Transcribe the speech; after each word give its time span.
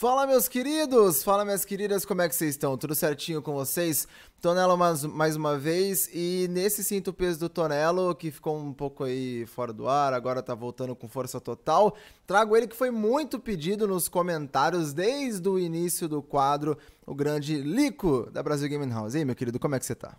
Fala, 0.00 0.28
meus 0.28 0.46
queridos! 0.46 1.24
Fala, 1.24 1.44
minhas 1.44 1.64
queridas, 1.64 2.04
como 2.04 2.22
é 2.22 2.28
que 2.28 2.34
vocês 2.36 2.50
estão? 2.50 2.78
Tudo 2.78 2.94
certinho 2.94 3.42
com 3.42 3.52
vocês? 3.52 4.06
Tonelo 4.40 4.76
mais, 4.76 5.02
mais 5.02 5.34
uma 5.34 5.58
vez 5.58 6.08
e 6.14 6.46
nesse 6.52 6.84
Sinto 6.84 7.12
Peso 7.12 7.40
do 7.40 7.48
Tonelo, 7.48 8.14
que 8.14 8.30
ficou 8.30 8.56
um 8.56 8.72
pouco 8.72 9.02
aí 9.02 9.44
fora 9.46 9.72
do 9.72 9.88
ar, 9.88 10.12
agora 10.12 10.40
tá 10.40 10.54
voltando 10.54 10.94
com 10.94 11.08
força 11.08 11.40
total, 11.40 11.96
trago 12.28 12.56
ele 12.56 12.68
que 12.68 12.76
foi 12.76 12.92
muito 12.92 13.40
pedido 13.40 13.88
nos 13.88 14.08
comentários 14.08 14.92
desde 14.92 15.48
o 15.48 15.58
início 15.58 16.08
do 16.08 16.22
quadro, 16.22 16.78
o 17.04 17.12
grande 17.12 17.56
Lico 17.60 18.30
da 18.30 18.40
Brasil 18.40 18.68
Gaming 18.68 18.92
House. 18.92 19.14
E 19.14 19.18
aí, 19.18 19.24
meu 19.24 19.34
querido, 19.34 19.58
como 19.58 19.74
é 19.74 19.80
que 19.80 19.84
você 19.84 19.96
tá? 19.96 20.16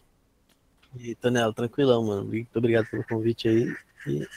E 0.97 1.05
aí, 1.05 1.15
Tonelo, 1.15 1.53
tranquilão, 1.53 2.03
mano. 2.03 2.25
Muito 2.25 2.53
obrigado 2.53 2.85
pelo 2.87 3.05
convite 3.05 3.47
aí. 3.47 3.73
E 4.07 4.27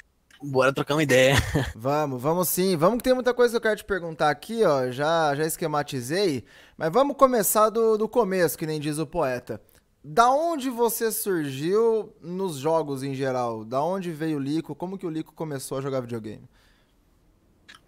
Bora 0.45 0.73
trocar 0.73 0.95
uma 0.95 1.03
ideia. 1.03 1.37
Vamos, 1.77 2.21
vamos 2.21 2.49
sim. 2.49 2.77
Vamos 2.77 2.99
que 2.99 3.05
tem 3.05 3.15
muita 3.15 3.33
coisa 3.33 3.53
que 3.53 3.57
eu 3.57 3.61
quero 3.61 3.77
te 3.77 3.85
perguntar 3.85 4.29
aqui, 4.29 4.65
ó. 4.65 4.91
Já, 4.91 5.35
já 5.37 5.47
esquematizei. 5.47 6.45
Mas 6.77 6.93
vamos 6.93 7.17
começar 7.17 7.71
do, 7.71 7.97
do 7.97 8.09
começo, 8.09 8.59
que 8.59 8.67
nem 8.67 8.81
diz 8.81 8.99
o 8.99 9.07
poeta. 9.07 9.61
Da 10.03 10.31
onde 10.33 10.69
você 10.69 11.13
surgiu 11.13 12.13
nos 12.21 12.57
jogos 12.57 13.05
em 13.05 13.15
geral? 13.15 13.65
Da 13.65 13.83
onde 13.83 14.11
veio 14.11 14.39
o 14.39 14.41
Lico? 14.41 14.75
Como 14.75 14.99
que 14.99 15.07
o 15.07 15.11
Lico 15.11 15.33
começou 15.33 15.79
a 15.79 15.81
jogar 15.81 16.01
videogame? 16.01 16.43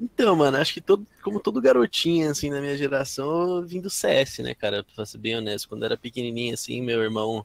Então, 0.00 0.36
mano, 0.36 0.56
acho 0.56 0.74
que 0.74 0.80
todo, 0.80 1.06
como 1.22 1.40
todo 1.40 1.60
garotinho, 1.60 2.30
assim, 2.30 2.50
na 2.50 2.60
minha 2.60 2.76
geração, 2.76 3.56
eu 3.56 3.66
vim 3.66 3.80
do 3.80 3.90
CS, 3.90 4.38
né, 4.38 4.54
cara? 4.54 4.84
Pra 4.94 5.04
ser 5.04 5.18
bem 5.18 5.36
honesto. 5.36 5.68
Quando 5.68 5.84
era 5.84 5.96
pequenininho, 5.96 6.54
assim, 6.54 6.80
meu 6.82 7.02
irmão 7.02 7.44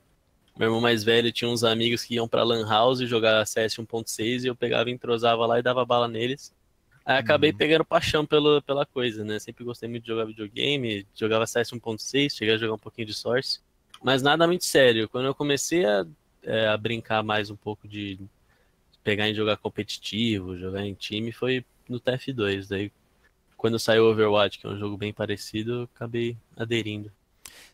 meu 0.60 0.68
irmão 0.68 0.82
mais 0.82 1.06
velho 1.06 1.32
tinha 1.32 1.50
uns 1.50 1.64
amigos 1.64 2.04
que 2.04 2.16
iam 2.16 2.28
pra 2.28 2.44
Lan 2.44 2.68
House 2.68 3.00
jogar 3.00 3.48
CS 3.48 3.76
1.6 3.76 4.44
e 4.44 4.48
eu 4.48 4.56
pegava, 4.56 4.92
entrosava 4.92 5.46
lá 5.46 5.58
e 5.58 5.64
dava 5.64 5.86
bala 5.86 6.06
neles. 6.06 6.54
Aí 7.06 7.18
acabei 7.18 7.52
uhum. 7.52 7.58
pegando 7.58 7.86
paixão 7.86 8.26
pelo, 8.26 8.62
pela 8.64 8.86
coisa, 8.86 9.24
né? 9.24 9.40
Sempre 9.40 9.64
gostei 9.64 9.88
muito 9.88 10.04
de 10.04 10.10
jogar 10.10 10.26
videogame, 10.26 11.08
jogava 11.16 11.48
CS 11.48 11.70
1.6, 11.72 12.36
cheguei 12.36 12.56
a 12.56 12.58
jogar 12.58 12.74
um 12.74 12.78
pouquinho 12.80 13.08
de 13.08 13.14
Source, 13.14 13.62
mas 14.04 14.22
nada 14.22 14.46
muito 14.46 14.66
sério. 14.66 15.08
Quando 15.08 15.28
eu 15.28 15.34
comecei 15.34 15.86
a, 15.86 16.06
é, 16.44 16.68
a 16.68 16.76
brincar 16.76 17.24
mais 17.24 17.50
um 17.50 17.56
pouco 17.56 17.88
de 17.88 18.20
pegar 19.02 19.30
em 19.30 19.34
jogar 19.34 19.56
competitivo, 19.56 20.58
jogar 20.58 20.86
em 20.86 20.94
time, 20.94 21.32
foi 21.32 21.64
no 21.88 22.02
TF2. 22.02 22.68
Daí, 22.68 22.92
quando 23.56 23.80
saiu 23.80 24.04
Overwatch, 24.08 24.60
que 24.60 24.68
é 24.68 24.70
um 24.70 24.78
jogo 24.78 24.98
bem 24.98 25.14
parecido, 25.14 25.90
acabei 25.96 26.36
aderindo. 26.58 27.10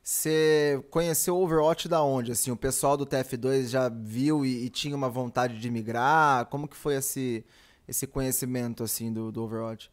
Você 0.04 0.84
conheceu 0.90 1.36
o 1.38 1.44
Overwatch 1.44 1.88
da 1.88 2.04
onde? 2.04 2.32
Assim, 2.32 2.52
o 2.52 2.58
pessoal 2.58 2.96
do 2.96 3.06
TF2 3.06 3.70
já 3.70 3.90
viu 3.90 4.46
e, 4.46 4.66
e, 4.66 4.70
tinha 4.70 4.96
uma 4.96 5.10
vontade 5.10 5.58
de 5.58 5.70
migrar? 5.70 6.46
Como 6.46 6.68
que 6.68 6.76
foi 6.76 6.96
esse, 6.96 7.46
esse 7.88 8.06
conhecimento 8.06 8.84
assim 8.84 9.12
do, 9.12 9.32
do 9.32 9.44
Overwatch? 9.44 9.90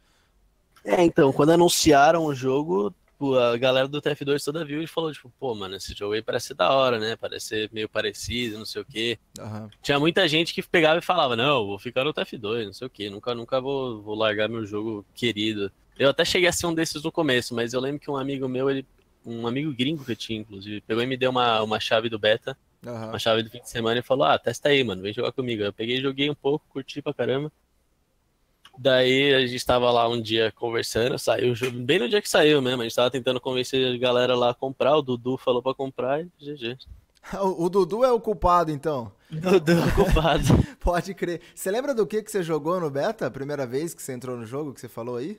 É, 0.84 1.02
então, 1.02 1.32
quando 1.32 1.50
anunciaram 1.50 2.24
o 2.24 2.34
jogo, 2.34 2.94
a 3.38 3.56
galera 3.56 3.86
do 3.86 4.02
TF2 4.02 4.44
toda 4.44 4.64
viu 4.64 4.82
e 4.82 4.86
falou, 4.86 5.12
tipo, 5.12 5.32
pô, 5.38 5.54
mano, 5.54 5.76
esse 5.76 5.94
jogo 5.94 6.14
aí 6.14 6.22
parece 6.22 6.54
da 6.54 6.72
hora, 6.72 6.98
né? 6.98 7.16
Parece 7.16 7.46
ser 7.46 7.70
meio 7.72 7.88
parecido, 7.88 8.58
não 8.58 8.66
sei 8.66 8.82
o 8.82 8.84
quê. 8.84 9.18
Uhum. 9.38 9.68
Tinha 9.80 9.98
muita 10.00 10.27
gente 10.27 10.52
que 10.52 10.62
pegava 10.62 10.98
e 10.98 11.02
falava, 11.02 11.36
não, 11.36 11.66
vou 11.66 11.78
ficar 11.78 12.04
no 12.04 12.12
TF2, 12.12 12.66
não 12.66 12.72
sei 12.72 12.86
o 12.86 12.90
quê, 12.90 13.08
nunca, 13.08 13.34
nunca 13.34 13.60
vou, 13.60 14.02
vou 14.02 14.14
largar 14.14 14.48
meu 14.48 14.64
jogo 14.66 15.06
querido. 15.14 15.70
Eu 15.98 16.10
até 16.10 16.24
cheguei 16.24 16.48
a 16.48 16.52
ser 16.52 16.66
um 16.66 16.74
desses 16.74 17.02
no 17.02 17.12
começo, 17.12 17.54
mas 17.54 17.72
eu 17.72 17.80
lembro 17.80 18.00
que 18.00 18.10
um 18.10 18.16
amigo 18.16 18.48
meu, 18.48 18.68
ele, 18.68 18.84
um 19.24 19.46
amigo 19.46 19.72
gringo 19.72 20.04
que 20.04 20.12
eu 20.12 20.16
tinha, 20.16 20.40
inclusive, 20.40 20.80
pegou 20.80 21.02
e 21.02 21.06
me 21.06 21.16
deu 21.16 21.30
uma, 21.30 21.62
uma 21.62 21.80
chave 21.80 22.08
do 22.08 22.18
beta, 22.18 22.56
uhum. 22.84 23.08
uma 23.08 23.18
chave 23.18 23.42
do 23.42 23.50
fim 23.50 23.60
de 23.60 23.70
semana 23.70 24.00
e 24.00 24.02
falou: 24.02 24.24
Ah, 24.24 24.38
testa 24.38 24.68
aí, 24.68 24.82
mano, 24.82 25.02
vem 25.02 25.12
jogar 25.12 25.32
comigo. 25.32 25.62
Eu 25.62 25.72
peguei, 25.72 26.00
joguei 26.00 26.30
um 26.30 26.34
pouco, 26.34 26.64
curti 26.68 27.00
pra 27.00 27.14
caramba. 27.14 27.52
Daí 28.78 29.34
a 29.34 29.46
gente 29.46 29.64
tava 29.64 29.90
lá 29.90 30.08
um 30.08 30.20
dia 30.20 30.50
conversando, 30.52 31.18
saiu 31.18 31.52
o 31.52 31.54
jogo, 31.54 31.78
bem 31.78 31.98
no 31.98 32.08
dia 32.08 32.22
que 32.22 32.28
saiu 32.28 32.62
mesmo. 32.62 32.80
A 32.80 32.84
gente 32.84 32.96
tava 32.96 33.10
tentando 33.10 33.40
convencer 33.40 33.94
a 33.94 33.98
galera 33.98 34.34
lá 34.34 34.50
a 34.50 34.54
comprar, 34.54 34.96
o 34.96 35.02
Dudu 35.02 35.36
falou 35.36 35.62
pra 35.62 35.74
comprar 35.74 36.22
e 36.22 36.30
GG. 36.40 36.78
O, 37.40 37.66
o 37.66 37.70
Dudu 37.70 38.02
é 38.02 38.10
o 38.10 38.18
culpado, 38.18 38.72
então? 38.72 39.12
Dudu 39.30 39.70
é 39.70 39.84
o 39.86 39.94
culpado. 39.94 40.42
Pode 40.80 41.14
crer. 41.14 41.40
Você 41.55 41.70
lembra 41.70 41.94
do 41.94 42.05
que, 42.05 42.20
que 42.20 42.28
você 42.28 42.42
jogou 42.42 42.80
no 42.80 42.90
beta, 42.90 43.28
a 43.28 43.30
primeira 43.30 43.64
vez 43.64 43.94
que 43.94 44.02
você 44.02 44.12
entrou 44.12 44.36
no 44.36 44.44
jogo, 44.44 44.74
que 44.74 44.80
você 44.80 44.88
falou 44.88 45.16
aí? 45.16 45.38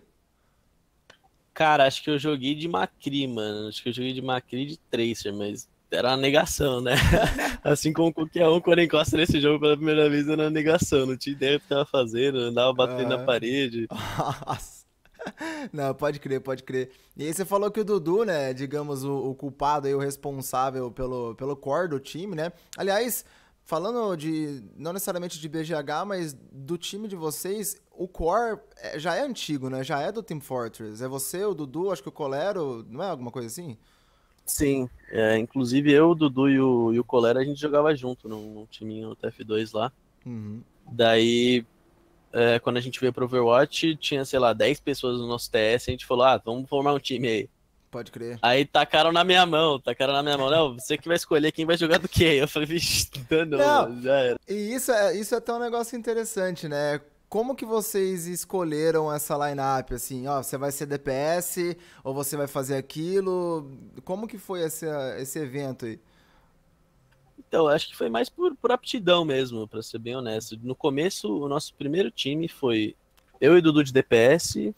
Cara, 1.53 1.85
acho 1.85 2.03
que 2.03 2.09
eu 2.09 2.17
joguei 2.17 2.55
de 2.55 2.67
Macri, 2.67 3.27
mano. 3.27 3.67
Acho 3.67 3.83
que 3.83 3.89
eu 3.89 3.93
joguei 3.93 4.13
de 4.13 4.21
Macri 4.21 4.65
de 4.65 4.77
Tracer, 4.77 5.33
mas 5.33 5.67
era 5.91 6.09
uma 6.09 6.17
negação, 6.17 6.81
né? 6.81 6.93
assim 7.63 7.93
como 7.93 8.11
qualquer 8.11 8.47
um, 8.47 8.59
quando 8.59 8.81
encosta 8.81 9.15
nesse 9.15 9.39
jogo 9.39 9.59
pela 9.59 9.75
primeira 9.75 10.09
vez, 10.09 10.27
era 10.27 10.43
uma 10.43 10.49
negação. 10.49 11.05
Não 11.05 11.15
tinha 11.15 11.35
ideia 11.35 11.57
do 11.57 11.61
que 11.61 11.67
tava 11.67 11.85
fazendo, 11.85 12.39
andava 12.39 12.73
batendo 12.73 13.13
ah. 13.13 13.17
na 13.17 13.23
parede. 13.23 13.87
Nossa. 13.91 14.83
Não, 15.71 15.93
pode 15.93 16.19
crer, 16.19 16.41
pode 16.41 16.63
crer. 16.63 16.91
E 17.15 17.25
aí 17.25 17.33
você 17.33 17.45
falou 17.45 17.71
que 17.71 17.79
o 17.79 17.85
Dudu, 17.85 18.23
né, 18.23 18.53
digamos, 18.53 19.03
o, 19.03 19.29
o 19.29 19.35
culpado 19.35 19.87
e 19.87 19.93
o 19.93 19.99
responsável 19.99 20.91
pelo, 20.91 21.35
pelo 21.35 21.55
core 21.55 21.89
do 21.89 21.99
time, 21.99 22.35
né? 22.35 22.51
Aliás, 22.77 23.23
falando 23.65 24.15
de, 24.15 24.63
não 24.75 24.93
necessariamente 24.93 25.39
de 25.39 25.49
BGH, 25.49 26.05
mas 26.05 26.33
do 26.33 26.77
time 26.77 27.07
de 27.07 27.15
vocês, 27.15 27.81
o 27.91 28.07
core 28.07 28.59
é, 28.77 28.99
já 28.99 29.15
é 29.15 29.21
antigo, 29.21 29.69
né? 29.69 29.83
Já 29.83 30.01
é 30.01 30.11
do 30.11 30.21
Team 30.21 30.41
Fortress. 30.41 31.03
É 31.03 31.07
você, 31.07 31.43
o 31.45 31.53
Dudu, 31.53 31.91
acho 31.91 32.03
que 32.03 32.09
o 32.09 32.11
Colero, 32.11 32.85
não 32.89 33.03
é 33.03 33.09
alguma 33.09 33.31
coisa 33.31 33.47
assim? 33.47 33.77
Sim, 34.45 34.89
é, 35.09 35.37
inclusive 35.37 35.91
eu, 35.91 36.09
o 36.09 36.15
Dudu 36.15 36.49
e 36.49 36.59
o, 36.59 36.93
e 36.93 36.99
o 36.99 37.03
Colero, 37.03 37.39
a 37.39 37.43
gente 37.45 37.59
jogava 37.59 37.95
junto 37.95 38.27
num, 38.27 38.53
num 38.53 38.65
timinho 38.65 39.15
TF2 39.15 39.73
lá. 39.73 39.91
Uhum. 40.25 40.61
Daí, 40.91 41.65
é, 42.33 42.59
quando 42.59 42.77
a 42.77 42.81
gente 42.81 42.99
veio 42.99 43.13
pro 43.13 43.25
Overwatch, 43.25 43.95
tinha, 43.95 44.25
sei 44.25 44.39
lá, 44.39 44.51
10 44.51 44.81
pessoas 44.81 45.19
no 45.19 45.27
nosso 45.27 45.49
TS, 45.49 45.87
a 45.87 45.91
gente 45.91 46.05
falou, 46.05 46.25
ah, 46.25 46.41
vamos 46.43 46.67
formar 46.67 46.93
um 46.93 46.99
time 46.99 47.27
aí. 47.27 47.49
Pode 47.93 48.11
crer. 48.11 48.39
Aí 48.41 48.65
tacaram 48.65 49.11
na 49.11 49.23
minha 49.23 49.45
mão, 49.45 49.79
tacaram 49.79 50.13
na 50.13 50.23
minha 50.23 50.35
mão. 50.35 50.49
Não, 50.49 50.73
você 50.73 50.97
que 50.97 51.07
vai 51.07 51.15
escolher 51.15 51.51
quem 51.51 51.63
vai 51.63 51.77
jogar 51.77 51.99
do 51.99 52.09
que. 52.09 52.23
Eu 52.23 52.47
falei, 52.47 52.65
vixe, 52.65 53.07
não, 53.29 53.59
não, 53.87 54.01
já 54.01 54.15
era. 54.15 54.39
E 54.49 54.73
isso 54.73 54.91
é, 54.91 55.15
isso 55.15 55.35
é 55.35 55.37
até 55.37 55.53
um 55.53 55.59
negócio 55.59 55.95
interessante, 55.95 56.67
né? 56.67 56.99
Como 57.29 57.55
que 57.55 57.63
vocês 57.63 58.25
escolheram 58.25 59.13
essa 59.13 59.37
lineup? 59.37 59.91
Assim, 59.91 60.25
ó, 60.25 60.41
você 60.41 60.57
vai 60.57 60.71
ser 60.71 60.87
DPS 60.87 61.77
ou 62.03 62.15
você 62.15 62.35
vai 62.35 62.47
fazer 62.47 62.77
aquilo? 62.77 63.69
Como 64.03 64.27
que 64.27 64.39
foi 64.39 64.63
esse, 64.63 64.87
esse 65.19 65.37
evento 65.37 65.85
aí? 65.85 65.99
Então, 67.37 67.67
acho 67.67 67.89
que 67.89 67.95
foi 67.95 68.09
mais 68.09 68.27
por, 68.27 68.55
por 68.55 68.71
aptidão 68.71 69.23
mesmo, 69.23 69.67
para 69.67 69.83
ser 69.83 69.99
bem 69.99 70.15
honesto. 70.15 70.57
No 70.63 70.75
começo, 70.75 71.31
o 71.31 71.47
nosso 71.47 71.75
primeiro 71.75 72.09
time 72.09 72.47
foi 72.47 72.95
eu 73.39 73.55
e 73.55 73.61
Dudu 73.61 73.83
de 73.83 73.93
DPS, 73.93 74.73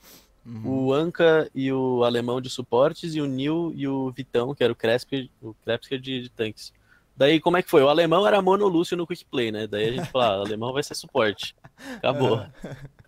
Uhum. 0.46 0.86
O 0.86 0.94
Anka 0.94 1.50
e 1.56 1.72
o 1.72 2.04
alemão 2.04 2.40
de 2.40 2.50
suportes, 2.50 3.16
e 3.16 3.22
o 3.22 3.26
Nil 3.26 3.74
e 3.76 3.88
o 3.88 4.12
Vitão, 4.12 4.54
que 4.54 4.64
era 4.64 4.72
o 4.72 4.76
Kresker, 4.76 5.30
o 5.42 5.54
Kresker 5.56 6.00
de, 6.00 6.22
de 6.22 6.30
tanques. 6.30 6.72
Daí, 7.18 7.40
como 7.40 7.58
é 7.58 7.64
que 7.64 7.70
foi? 7.70 7.82
O 7.82 7.90
alemão 7.90 8.28
era 8.28 8.42
mono 8.42 8.68
Lúcio 8.68 8.98
no 8.98 9.08
quick 9.08 9.26
play, 9.26 9.52
né? 9.52 9.66
Daí 9.66 9.90
a 9.90 9.92
gente 9.94 10.12
falou, 10.12 10.28
ah, 10.28 10.40
o 10.40 10.46
alemão 10.46 10.74
vai 10.74 10.84
ser 10.84 10.96
suporte. 10.96 11.56
Acabou. 11.98 12.42
É. 12.42 12.52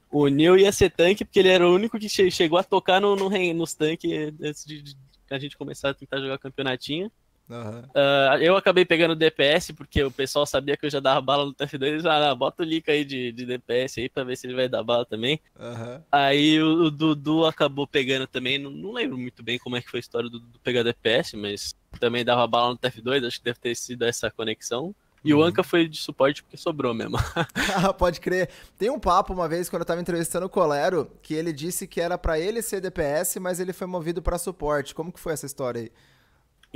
O 0.10 0.28
Nil 0.28 0.58
ia 0.58 0.72
ser 0.72 0.90
tanque, 0.90 1.26
porque 1.26 1.40
ele 1.40 1.50
era 1.50 1.68
o 1.68 1.76
único 1.76 2.00
que 2.00 2.08
che 2.08 2.32
chegou 2.32 2.58
a 2.58 2.64
tocar 2.64 3.02
no, 3.02 3.16
no, 3.16 3.30
nos 3.54 3.74
tanques 3.74 4.34
antes 4.42 4.66
de, 4.66 4.82
de, 4.82 4.98
a 5.30 5.38
gente 5.38 5.58
começar 5.58 5.90
a 5.90 5.94
tentar 5.94 6.20
jogar 6.20 6.38
campeonatinho. 6.38 7.12
Uhum. 7.50 7.80
Uh, 7.80 8.42
eu 8.42 8.58
acabei 8.58 8.84
pegando 8.84 9.16
DPS 9.16 9.72
porque 9.72 10.04
o 10.04 10.12
pessoal 10.12 10.46
sabia 10.46 10.76
que 10.76 10.86
eu 10.86 10.90
já 10.90 11.00
dava 11.00 11.22
bala 11.22 11.46
no 11.46 11.54
TF2 11.54 12.04
e 12.04 12.08
ah, 12.08 12.36
bota 12.36 12.62
o 12.62 12.66
link 12.66 12.90
aí 12.90 13.06
de, 13.06 13.32
de 13.32 13.46
DPS 13.46 14.00
aí 14.00 14.10
pra 14.10 14.26
ver 14.26 14.36
se 14.36 14.48
ele 14.48 14.56
vai 14.56 14.68
dar 14.68 14.84
bala 14.84 15.06
também. 15.06 15.40
Uhum. 15.58 16.02
Aí 16.12 16.62
o, 16.62 16.84
o, 16.84 16.92
Dudu 16.92 17.46
acabou 17.46 17.88
pegando 17.88 18.28
também, 18.28 18.58
não, 18.58 18.70
não, 18.70 18.92
lembro 18.92 19.18
muito 19.18 19.42
bem 19.42 19.58
como 19.58 19.78
é 19.78 19.82
que 19.82 19.90
foi 19.90 20.00
a 20.00 20.02
história 20.02 20.30
do 20.30 20.40
Dudu 20.40 20.60
pegar 20.62 20.84
DPS, 20.84 21.34
mas 21.36 21.76
também 22.00 22.26
dava 22.26 22.46
bala 22.48 22.72
no 22.72 22.78
TF2, 22.78 23.26
acho 23.26 23.40
que 23.40 23.46
deve 23.46 23.60
ter 23.60 23.76
sido 23.76 24.04
essa 24.04 24.30
conexão. 24.30 24.94
E 25.24 25.34
uhum. 25.34 25.40
o 25.40 25.44
Anka 25.44 25.64
foi 25.64 25.88
de 25.88 25.98
suporte 25.98 26.44
porque 26.44 26.58
sobrou 26.58 26.94
mesmo. 26.94 27.18
Pode 27.98 28.20
crer. 28.20 28.50
Tem 28.78 28.90
um 28.90 29.00
papo 29.00 29.34
uma 29.34 29.48
vez 29.48 29.70
quando 29.70 29.82
eu 29.82 29.86
tava 29.86 30.02
entrevistando 30.02 30.46
o 30.46 30.50
Colero 30.50 31.10
que 31.22 31.34
ele 31.34 31.54
disse 31.54 31.88
que 31.88 32.00
era 32.02 32.18
para 32.18 32.40
ele 32.40 32.62
ser 32.62 32.82
DPS, 32.82 33.38
mas 33.40 33.60
ele 33.60 33.74
foi 33.74 33.88
movido 33.88 34.22
para 34.22 34.38
suporte. 34.38 34.94
Como 34.94 35.12
que 35.12 35.20
foi 35.20 35.34
essa 35.34 35.46
história 35.46 35.82
aí? 35.82 35.92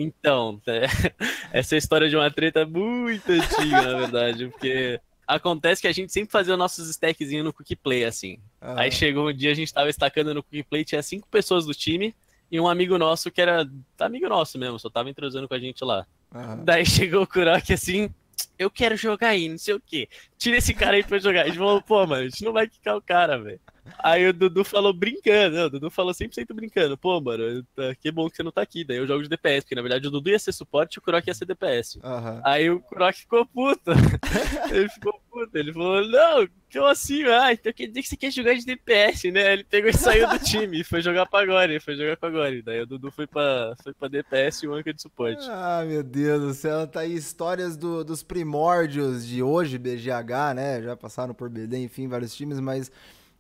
Então, 0.02 0.62
é, 0.68 0.86
essa 1.52 1.76
história 1.78 2.10
de 2.10 2.16
uma 2.16 2.32
treta 2.32 2.66
muito 2.66 3.32
antiga, 3.32 3.82
na 3.82 3.98
verdade, 4.00 4.48
porque 4.48 5.00
acontece 5.28 5.82
que 5.82 5.88
a 5.88 5.92
gente 5.92 6.12
sempre 6.12 6.32
fazia 6.32 6.58
nossos 6.58 6.90
stackzinhos 6.90 7.46
no 7.46 7.54
Quick 7.54 7.76
Play, 7.78 8.06
assim. 8.06 8.38
Uhum. 8.62 8.78
Aí 8.78 8.92
chegou 8.92 9.30
um 9.30 9.34
dia, 9.34 9.52
a 9.52 9.56
gente 9.56 9.74
tava 9.74 9.90
estacando 9.90 10.34
no 10.34 10.44
Quick 10.44 10.64
Play, 10.70 10.84
tinha 10.84 11.02
cinco 11.02 11.28
pessoas 11.30 11.66
do 11.66 11.74
time 11.74 12.16
e 12.52 12.60
um 12.60 12.68
amigo 12.68 12.98
nosso 12.98 13.32
que 13.32 13.42
era 13.42 13.68
amigo 14.00 14.28
nosso 14.28 14.58
mesmo, 14.58 14.78
só 14.78 14.90
tava 14.90 15.10
entrosando 15.10 15.48
com 15.48 15.54
a 15.54 15.60
gente 15.60 15.84
lá. 15.86 16.06
Uhum. 16.34 16.66
Daí 16.66 16.86
chegou 16.86 17.24
o 17.24 17.28
Kurok 17.28 17.72
assim, 17.72 18.10
eu 18.58 18.70
quero 18.70 18.96
jogar 18.96 19.30
aí, 19.30 19.48
não 19.48 19.58
sei 19.58 19.74
o 19.74 19.80
quê. 19.80 20.10
Tira 20.38 20.58
esse 20.58 20.74
cara 20.74 20.96
aí 20.96 21.04
pra 21.04 21.20
jogar. 21.20 21.44
A 21.44 21.48
gente 21.48 21.58
falou, 21.58 21.82
pô, 21.82 22.06
mano, 22.06 22.24
a 22.24 22.30
gente 22.30 22.44
não 22.44 22.54
vai 22.54 22.68
quicar 22.68 22.98
o 22.98 23.02
cara, 23.02 23.38
velho. 23.40 23.60
Aí 24.00 24.28
o 24.28 24.34
Dudu 24.34 24.64
falou 24.64 24.94
brincando, 24.94 25.56
não, 25.58 25.66
o 25.66 25.70
Dudu 25.70 25.90
falou 25.92 26.14
100% 26.14 26.54
brincando. 26.54 26.98
Pô, 26.98 27.20
mano, 27.20 27.64
tá, 27.76 27.94
que 27.96 28.12
bom 28.12 28.30
que 28.30 28.36
você 28.38 28.44
não 28.44 28.52
tá 28.52 28.62
aqui. 28.62 28.84
Daí 28.84 28.98
eu 28.98 29.08
jogo 29.08 29.24
de 29.24 29.30
DPS, 29.30 29.64
porque 29.64 29.76
na 29.76 29.82
verdade 29.82 30.08
o 30.08 30.12
Dudu 30.12 30.30
ia 30.30 30.40
ser 30.40 30.52
suporte 30.52 30.96
e 30.96 31.00
o 31.00 31.02
Kurok 31.02 31.28
ia 31.28 31.34
ser 31.34 31.46
DPS. 31.46 32.00
Aham. 32.04 32.42
Aí 32.44 32.70
o 32.70 32.80
Kurok 32.80 33.20
ficou 33.20 33.46
puto. 33.46 33.92
ele 34.72 34.90
ficou 34.90 35.14
puto. 35.30 35.58
Ele 35.58 35.74
falou, 35.74 36.08
não, 36.08 36.48
como 36.72 36.86
assim? 36.86 37.24
Ah, 37.26 37.52
então 37.54 37.74
quer 37.74 37.88
dizer 37.88 38.02
que 38.02 38.08
você 38.10 38.18
quer 38.18 38.32
jogar 38.32 38.54
de 38.54 38.66
DPS, 38.66 39.32
né? 39.32 39.54
Ele 39.54 39.64
pegou 39.64 39.90
e 39.90 39.94
saiu 39.94 40.28
do 40.30 40.40
time 40.40 40.82
e 40.82 40.84
foi 40.84 41.02
jogar 41.02 41.26
pra 41.26 41.46
Gore, 41.46 41.80
foi 41.80 41.96
jogar 41.96 42.18
com 42.18 42.26
a 42.28 42.30
Gore. 42.30 42.62
Daí 42.62 42.82
o 42.82 42.86
Dudu 42.86 43.12
foi 43.12 43.26
pra, 43.28 43.74
foi 43.84 43.94
pra 43.94 44.08
DPS 44.08 44.64
e 44.64 44.68
o 44.68 44.74
Anka 44.74 44.94
de 44.94 45.02
suporte. 45.02 45.46
Ah, 45.50 45.84
meu 45.88 46.04
Deus 46.04 46.42
do 46.42 46.54
céu, 46.54 46.86
tá 46.88 47.02
aí 47.02 47.14
histórias 47.16 47.76
do- 47.76 48.04
dos 48.04 48.22
primórdios 48.24 49.26
de 49.28 49.42
hoje, 49.42 49.78
BGH, 49.78 50.54
né? 50.56 50.82
Já 50.82 50.96
passaram 50.96 51.34
por 51.34 51.50
BD, 51.50 51.78
enfim, 51.84 52.08
vários 52.08 52.36
times, 52.36 52.60
mas 52.60 52.92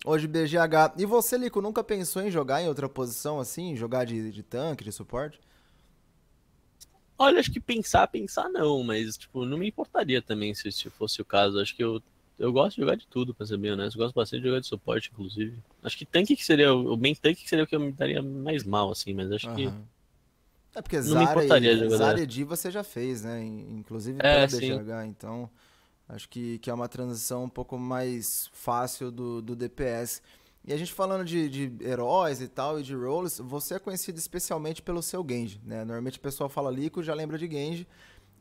hoje 0.05 0.27
BGH. 0.27 0.93
E 0.97 1.05
você, 1.05 1.37
Lico, 1.37 1.61
nunca 1.61 1.83
pensou 1.83 2.21
em 2.21 2.31
jogar 2.31 2.61
em 2.61 2.67
outra 2.67 2.89
posição 2.89 3.39
assim? 3.39 3.75
Jogar 3.75 4.05
de, 4.05 4.31
de 4.31 4.43
tanque, 4.43 4.83
de 4.83 4.91
suporte? 4.91 5.39
Olha, 7.17 7.39
acho 7.39 7.51
que 7.51 7.59
pensar, 7.59 8.07
pensar 8.07 8.49
não, 8.49 8.83
mas, 8.83 9.15
tipo, 9.17 9.45
não 9.45 9.57
me 9.57 9.67
importaria 9.69 10.21
também 10.21 10.53
se, 10.55 10.71
se 10.71 10.89
fosse 10.89 11.21
o 11.21 11.25
caso. 11.25 11.59
Acho 11.59 11.75
que 11.75 11.83
eu, 11.83 12.01
eu 12.39 12.51
gosto 12.51 12.75
de 12.75 12.81
jogar 12.81 12.95
de 12.95 13.07
tudo, 13.07 13.33
pra 13.33 13.45
ser 13.45 13.57
bem 13.57 13.71
honesto. 13.71 13.95
Eu 13.97 14.03
gosto 14.03 14.15
bastante 14.15 14.41
de 14.41 14.47
jogar 14.47 14.59
de 14.59 14.67
suporte, 14.67 15.09
inclusive. 15.13 15.55
Acho 15.83 15.97
que 15.97 16.05
tanque 16.05 16.35
que 16.35 16.43
seria, 16.43 16.73
o 16.73 16.97
main 16.97 17.13
tanque 17.15 17.43
que 17.43 17.49
seria 17.49 17.63
o 17.63 17.67
que 17.67 17.75
eu 17.75 17.79
me 17.79 17.91
daria 17.91 18.21
mais 18.21 18.63
mal, 18.63 18.91
assim, 18.91 19.13
mas 19.13 19.31
acho 19.31 19.49
que... 19.51 19.67
Aham. 19.67 19.87
É 20.75 20.81
porque 20.81 21.01
Não 21.03 21.15
me 21.17 21.25
importaria 21.25 21.75
e, 21.75 21.77
jogar 21.77 21.97
Zara 21.97 22.21
e 22.21 22.25
Di 22.27 22.43
você 22.43 22.71
já 22.71 22.83
fez, 22.83 23.23
né? 23.23 23.43
In- 23.43 23.79
Inclusive 23.79 24.21
É, 24.23 24.47
pela. 24.47 24.47
BGH, 24.47 25.05
então 25.07 25.49
acho 26.11 26.27
que, 26.29 26.59
que 26.59 26.69
é 26.69 26.73
uma 26.73 26.87
transição 26.87 27.45
um 27.45 27.49
pouco 27.49 27.77
mais 27.77 28.49
fácil 28.53 29.11
do, 29.11 29.41
do 29.41 29.55
DPS. 29.55 30.21
E 30.63 30.71
a 30.73 30.77
gente 30.77 30.93
falando 30.93 31.25
de, 31.25 31.49
de 31.49 31.83
heróis 31.83 32.39
e 32.39 32.47
tal, 32.47 32.79
e 32.79 32.83
de 32.83 32.93
roles, 32.93 33.39
você 33.39 33.75
é 33.75 33.79
conhecido 33.79 34.17
especialmente 34.19 34.81
pelo 34.81 35.01
seu 35.01 35.25
Genji, 35.27 35.59
né? 35.63 35.79
Normalmente 35.79 36.19
o 36.19 36.21
pessoal 36.21 36.49
fala 36.49 36.69
Lico, 36.69 37.01
já 37.01 37.13
lembra 37.13 37.37
de 37.37 37.49
Genji. 37.49 37.87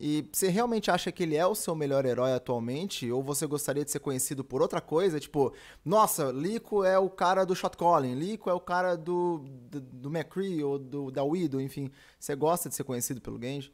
E 0.02 0.26
você 0.32 0.49
realmente 0.49 0.90
acha 0.90 1.12
que 1.12 1.22
ele 1.22 1.37
é 1.37 1.46
o 1.46 1.55
seu 1.55 1.75
melhor 1.75 2.06
herói 2.06 2.32
atualmente? 2.32 3.11
Ou 3.11 3.22
você 3.22 3.46
gostaria 3.46 3.84
de 3.84 3.90
ser 3.90 4.00
conhecido 4.00 4.43
por 4.43 4.62
outra 4.62 4.81
coisa? 4.81 5.20
Tipo, 5.20 5.52
nossa, 5.84 6.31
Lico 6.31 6.84
é 6.84 6.99
o 6.99 7.08
cara 7.08 7.44
do 7.44 7.55
shot 7.55 7.76
calling, 7.76 8.14
Lico 8.14 8.49
é 8.50 8.55
o 8.55 8.61
cara 8.61 8.96
do, 8.96 9.44
do, 9.70 9.81
do 9.81 10.08
McCree 10.08 10.64
ou 10.64 10.78
do, 10.78 11.11
da 11.11 11.22
Widow, 11.22 11.61
enfim. 11.61 11.90
Você 12.19 12.34
gosta 12.34 12.69
de 12.69 12.75
ser 12.75 12.84
conhecido 12.84 13.20
pelo 13.20 13.40
Genji? 13.40 13.72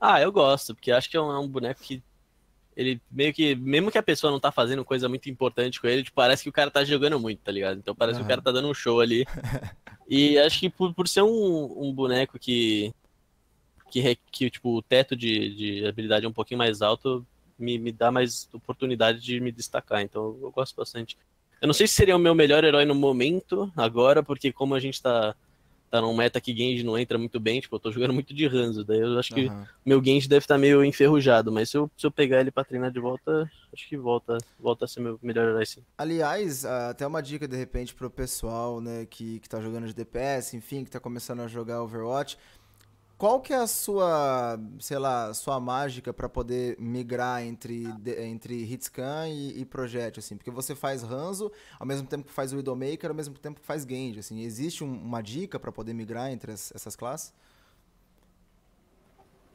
Ah, 0.00 0.20
eu 0.20 0.30
gosto, 0.30 0.74
porque 0.74 0.90
acho 0.92 1.08
que 1.08 1.16
é 1.16 1.20
um, 1.20 1.30
é 1.32 1.38
um 1.38 1.48
boneco 1.48 1.80
que 1.80 2.02
ele 2.76 3.00
meio 3.10 3.32
que, 3.32 3.54
mesmo 3.54 3.90
que 3.90 3.98
a 3.98 4.02
pessoa 4.02 4.30
não 4.30 4.40
tá 4.40 4.50
fazendo 4.50 4.84
coisa 4.84 5.08
muito 5.08 5.30
importante 5.30 5.80
com 5.80 5.86
ele, 5.86 6.02
tipo, 6.02 6.16
parece 6.16 6.42
que 6.42 6.48
o 6.48 6.52
cara 6.52 6.70
tá 6.70 6.84
jogando 6.84 7.18
muito, 7.20 7.40
tá 7.40 7.52
ligado? 7.52 7.78
Então 7.78 7.94
parece 7.94 8.16
que 8.18 8.22
Aham. 8.22 8.26
o 8.26 8.28
cara 8.28 8.42
tá 8.42 8.52
dando 8.52 8.68
um 8.68 8.74
show 8.74 9.00
ali. 9.00 9.24
e 10.08 10.38
acho 10.38 10.60
que 10.60 10.68
por, 10.68 10.92
por 10.92 11.06
ser 11.06 11.22
um, 11.22 11.88
um 11.88 11.92
boneco 11.92 12.38
que, 12.38 12.92
que, 13.90 14.18
que, 14.30 14.50
tipo, 14.50 14.76
o 14.76 14.82
teto 14.82 15.14
de, 15.14 15.54
de 15.54 15.86
habilidade 15.86 16.26
é 16.26 16.28
um 16.28 16.32
pouquinho 16.32 16.58
mais 16.58 16.82
alto, 16.82 17.24
me, 17.58 17.78
me 17.78 17.92
dá 17.92 18.10
mais 18.10 18.48
oportunidade 18.52 19.20
de 19.20 19.38
me 19.40 19.52
destacar. 19.52 20.02
Então 20.02 20.36
eu 20.42 20.50
gosto 20.50 20.74
bastante. 20.76 21.16
Eu 21.60 21.66
não 21.66 21.74
sei 21.74 21.86
se 21.86 21.94
seria 21.94 22.16
o 22.16 22.18
meu 22.18 22.34
melhor 22.34 22.64
herói 22.64 22.84
no 22.84 22.94
momento, 22.94 23.72
agora, 23.76 24.22
porque 24.22 24.52
como 24.52 24.74
a 24.74 24.80
gente 24.80 25.00
tá, 25.00 25.34
tá 25.94 26.00
num 26.00 26.12
meta 26.12 26.40
que 26.40 26.50
Genji 26.52 26.82
não 26.82 26.98
entra 26.98 27.16
muito 27.16 27.38
bem, 27.38 27.60
tipo, 27.60 27.76
eu 27.76 27.78
tô 27.78 27.92
jogando 27.92 28.12
muito 28.12 28.34
de 28.34 28.46
Hanzo, 28.46 28.84
daí 28.84 28.98
eu 28.98 29.16
acho 29.16 29.32
que 29.32 29.46
Aham. 29.46 29.68
meu 29.86 30.02
Genji 30.04 30.28
deve 30.28 30.42
estar 30.42 30.58
meio 30.58 30.84
enferrujado, 30.84 31.52
mas 31.52 31.70
se 31.70 31.76
eu, 31.76 31.88
se 31.96 32.04
eu 32.04 32.10
pegar 32.10 32.40
ele 32.40 32.50
pra 32.50 32.64
treinar 32.64 32.90
de 32.90 32.98
volta, 32.98 33.48
acho 33.72 33.88
que 33.88 33.96
volta, 33.96 34.36
volta 34.58 34.86
a 34.86 34.88
ser 34.88 34.98
meu 34.98 35.20
melhor 35.22 35.48
herói 35.48 35.64
sim. 35.64 35.84
Aliás, 35.96 36.64
ah, 36.64 36.90
até 36.90 37.06
uma 37.06 37.22
dica 37.22 37.46
de 37.46 37.56
repente 37.56 37.94
pro 37.94 38.10
pessoal, 38.10 38.80
né, 38.80 39.06
que, 39.06 39.38
que 39.38 39.48
tá 39.48 39.60
jogando 39.60 39.86
de 39.86 39.94
DPS, 39.94 40.56
enfim, 40.56 40.82
que 40.82 40.90
tá 40.90 40.98
começando 40.98 41.42
a 41.42 41.46
jogar 41.46 41.80
Overwatch. 41.80 42.36
Qual 43.16 43.40
que 43.40 43.52
é 43.52 43.56
a 43.56 43.66
sua, 43.66 44.58
sei 44.80 44.98
lá, 44.98 45.32
sua 45.32 45.60
mágica 45.60 46.12
pra 46.12 46.28
poder 46.28 46.76
migrar 46.80 47.42
entre, 47.42 47.92
de- 47.94 48.20
entre 48.24 48.54
Hitscan 48.64 49.28
e, 49.28 49.60
e 49.60 49.64
Project, 49.64 50.18
assim? 50.18 50.36
Porque 50.36 50.50
você 50.50 50.74
faz 50.74 51.04
Hanzo, 51.04 51.50
ao 51.78 51.86
mesmo 51.86 52.06
tempo 52.08 52.26
que 52.26 52.32
faz 52.32 52.52
o 52.52 52.56
Widowmaker, 52.56 53.10
ao 53.10 53.16
mesmo 53.16 53.34
tempo 53.38 53.60
que 53.60 53.66
faz 53.66 53.84
Genji, 53.84 54.18
assim. 54.18 54.40
Existe 54.42 54.82
um- 54.82 54.92
uma 55.00 55.22
dica 55.22 55.58
pra 55.60 55.70
poder 55.72 55.94
migrar 55.94 56.30
entre 56.32 56.52
as- 56.52 56.72
essas 56.74 56.96
classes? 56.96 57.32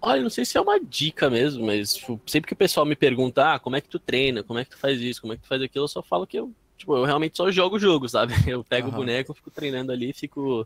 Olha, 0.01 0.21
não 0.23 0.29
sei 0.29 0.45
se 0.45 0.57
é 0.57 0.61
uma 0.61 0.79
dica 0.79 1.29
mesmo, 1.29 1.65
mas 1.65 1.93
tipo, 1.93 2.21
sempre 2.25 2.47
que 2.47 2.53
o 2.53 2.57
pessoal 2.57 2.85
me 2.85 2.95
pergunta, 2.95 3.55
ah, 3.55 3.59
como 3.59 3.75
é 3.75 3.81
que 3.81 3.89
tu 3.89 3.99
treina, 3.99 4.43
como 4.43 4.57
é 4.59 4.63
que 4.63 4.71
tu 4.71 4.77
faz 4.77 5.01
isso, 5.01 5.19
como 5.19 5.33
é 5.33 5.35
que 5.35 5.41
tu 5.43 5.47
faz 5.47 5.61
aquilo, 5.61 5.83
eu 5.83 5.87
só 5.89 6.01
falo 6.01 6.25
que 6.25 6.39
eu, 6.39 6.55
tipo, 6.77 6.95
eu 6.95 7.03
realmente 7.03 7.35
só 7.35 7.51
jogo 7.51 7.75
o 7.75 7.79
jogo, 7.79 8.07
sabe? 8.07 8.33
Eu 8.57 8.63
pego 8.63 8.89
o 8.89 8.91
Aham. 8.91 8.93
boneco, 8.93 9.33
fico 9.33 9.51
treinando 9.51 9.91
ali, 9.91 10.13
fico 10.13 10.65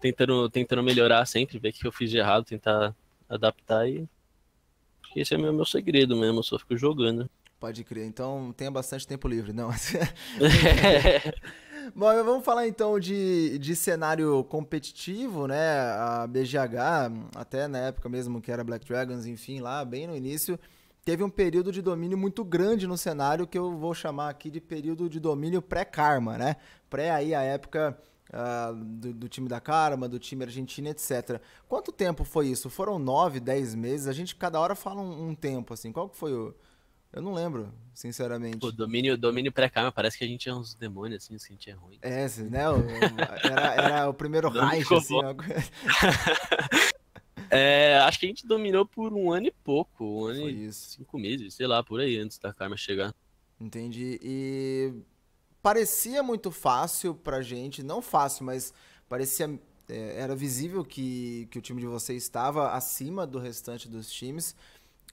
tentando, 0.00 0.48
tentando 0.50 0.82
melhorar 0.82 1.24
sempre, 1.26 1.58
ver 1.58 1.70
o 1.70 1.72
que 1.72 1.86
eu 1.86 1.92
fiz 1.92 2.10
de 2.10 2.18
errado, 2.18 2.44
tentar 2.44 2.94
adaptar 3.28 3.88
e 3.88 4.08
esse 5.16 5.34
é 5.34 5.38
o 5.38 5.40
meu, 5.40 5.52
meu 5.52 5.64
segredo 5.64 6.16
mesmo, 6.16 6.38
eu 6.38 6.42
só 6.42 6.58
fico 6.58 6.76
jogando. 6.76 7.28
Pode 7.58 7.82
crer. 7.82 8.06
Então 8.06 8.54
tenha 8.56 8.70
bastante 8.70 9.06
tempo 9.06 9.26
livre, 9.26 9.52
não? 9.52 9.70
Bom, 11.94 12.24
vamos 12.24 12.44
falar 12.44 12.68
então 12.68 13.00
de, 13.00 13.58
de 13.58 13.74
cenário 13.74 14.44
competitivo, 14.44 15.46
né? 15.46 15.80
A 15.80 16.26
BGH, 16.26 17.10
até 17.34 17.66
na 17.66 17.78
época 17.78 18.08
mesmo 18.08 18.40
que 18.40 18.52
era 18.52 18.62
Black 18.62 18.86
Dragons, 18.86 19.26
enfim, 19.26 19.60
lá 19.60 19.84
bem 19.84 20.06
no 20.06 20.14
início, 20.14 20.58
teve 21.04 21.24
um 21.24 21.30
período 21.30 21.72
de 21.72 21.82
domínio 21.82 22.18
muito 22.18 22.44
grande 22.44 22.86
no 22.86 22.96
cenário 22.96 23.46
que 23.46 23.58
eu 23.58 23.76
vou 23.76 23.94
chamar 23.94 24.28
aqui 24.28 24.50
de 24.50 24.60
período 24.60 25.08
de 25.08 25.18
domínio 25.18 25.62
pré-Karma, 25.62 26.36
né? 26.36 26.56
Pré 26.88 27.10
aí 27.10 27.34
a 27.34 27.42
época 27.42 27.98
ah, 28.32 28.72
do, 28.74 29.12
do 29.12 29.28
time 29.28 29.48
da 29.48 29.60
Karma, 29.60 30.08
do 30.08 30.18
time 30.18 30.44
argentino, 30.44 30.88
etc. 30.88 31.40
Quanto 31.68 31.90
tempo 31.92 32.24
foi 32.24 32.48
isso? 32.48 32.68
Foram 32.70 32.98
nove, 32.98 33.40
dez 33.40 33.74
meses? 33.74 34.06
A 34.06 34.12
gente 34.12 34.34
cada 34.36 34.58
hora 34.60 34.74
fala 34.74 35.00
um, 35.00 35.28
um 35.30 35.34
tempo, 35.34 35.74
assim. 35.74 35.92
Qual 35.92 36.08
que 36.08 36.16
foi 36.16 36.32
o... 36.32 36.54
Eu 37.10 37.22
não 37.22 37.32
lembro, 37.32 37.72
sinceramente. 37.94 38.58
Pô, 38.58 38.70
domínio, 38.70 39.16
domínio 39.16 39.50
pré-karma, 39.50 39.90
parece 39.90 40.18
que 40.18 40.24
a 40.24 40.26
gente 40.26 40.46
é 40.46 40.54
uns 40.54 40.74
demônios, 40.74 41.24
assim, 41.24 41.36
assim, 41.36 41.46
a 41.48 41.52
gente 41.52 41.70
é 41.70 41.72
ruim. 41.72 41.98
É, 42.02 42.24
esse, 42.26 42.42
né? 42.42 42.68
o- 42.68 42.76
era, 43.42 43.74
era 43.74 44.08
o 44.10 44.12
primeiro 44.12 44.48
Reich, 44.52 44.92
assim. 44.94 45.14
bom. 45.14 45.20
uma 45.22 45.34
coisa- 45.34 45.54
É, 47.50 47.96
acho 48.00 48.20
que 48.20 48.26
a 48.26 48.28
gente 48.28 48.46
dominou 48.46 48.84
por 48.84 49.10
um 49.14 49.32
ano 49.32 49.46
e 49.46 49.50
pouco, 49.50 50.04
um 50.04 50.24
ano 50.26 50.40
Foi 50.42 50.52
e 50.52 50.66
isso. 50.66 50.90
cinco 50.98 51.18
meses, 51.18 51.54
sei 51.54 51.66
lá, 51.66 51.82
por 51.82 51.98
aí, 51.98 52.18
antes 52.18 52.38
da 52.38 52.52
Karma 52.52 52.76
chegar. 52.76 53.14
Entendi. 53.58 54.18
E 54.22 54.92
parecia 55.62 56.22
muito 56.22 56.50
fácil 56.50 57.14
pra 57.14 57.42
gente, 57.42 57.82
não 57.82 58.00
fácil, 58.02 58.44
mas 58.44 58.72
parecia. 59.08 59.58
é, 59.88 60.20
era 60.20 60.36
visível 60.36 60.84
que, 60.84 61.48
que 61.50 61.58
o 61.58 61.62
time 61.62 61.80
de 61.80 61.86
vocês 61.86 62.22
estava 62.22 62.72
acima 62.72 63.26
do 63.26 63.38
restante 63.38 63.88
dos 63.88 64.10
times. 64.10 64.54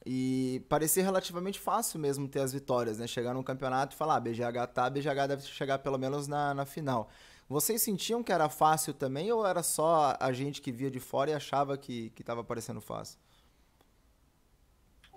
E 0.06 0.64
parecia 0.70 1.04
relativamente 1.04 1.60
fácil 1.60 2.00
mesmo 2.00 2.28
ter 2.28 2.40
as 2.40 2.54
vitórias, 2.54 3.00
né? 3.00 3.08
Chegar 3.08 3.34
num 3.34 3.42
campeonato 3.42 3.96
e 3.96 3.98
falar, 3.98 4.18
ah, 4.18 4.20
BGH 4.20 4.68
tá, 4.74 4.90
BGH 4.90 5.28
deve 5.28 5.42
chegar 5.44 5.80
pelo 5.80 5.98
menos 5.98 6.28
na, 6.28 6.54
na 6.54 6.66
final. 6.66 7.10
Vocês 7.50 7.82
sentiam 7.82 8.24
que 8.24 8.32
era 8.32 8.50
fácil 8.50 8.94
também 8.94 9.32
ou 9.32 9.46
era 9.46 9.64
só 9.64 10.16
a 10.20 10.32
gente 10.32 10.62
que 10.62 10.72
via 10.72 10.92
de 10.92 11.00
fora 11.00 11.32
e 11.32 11.34
achava 11.34 11.78
que, 11.78 12.12
que 12.12 12.24
tava 12.24 12.44
parecendo 12.44 12.82
fácil? 12.82 13.20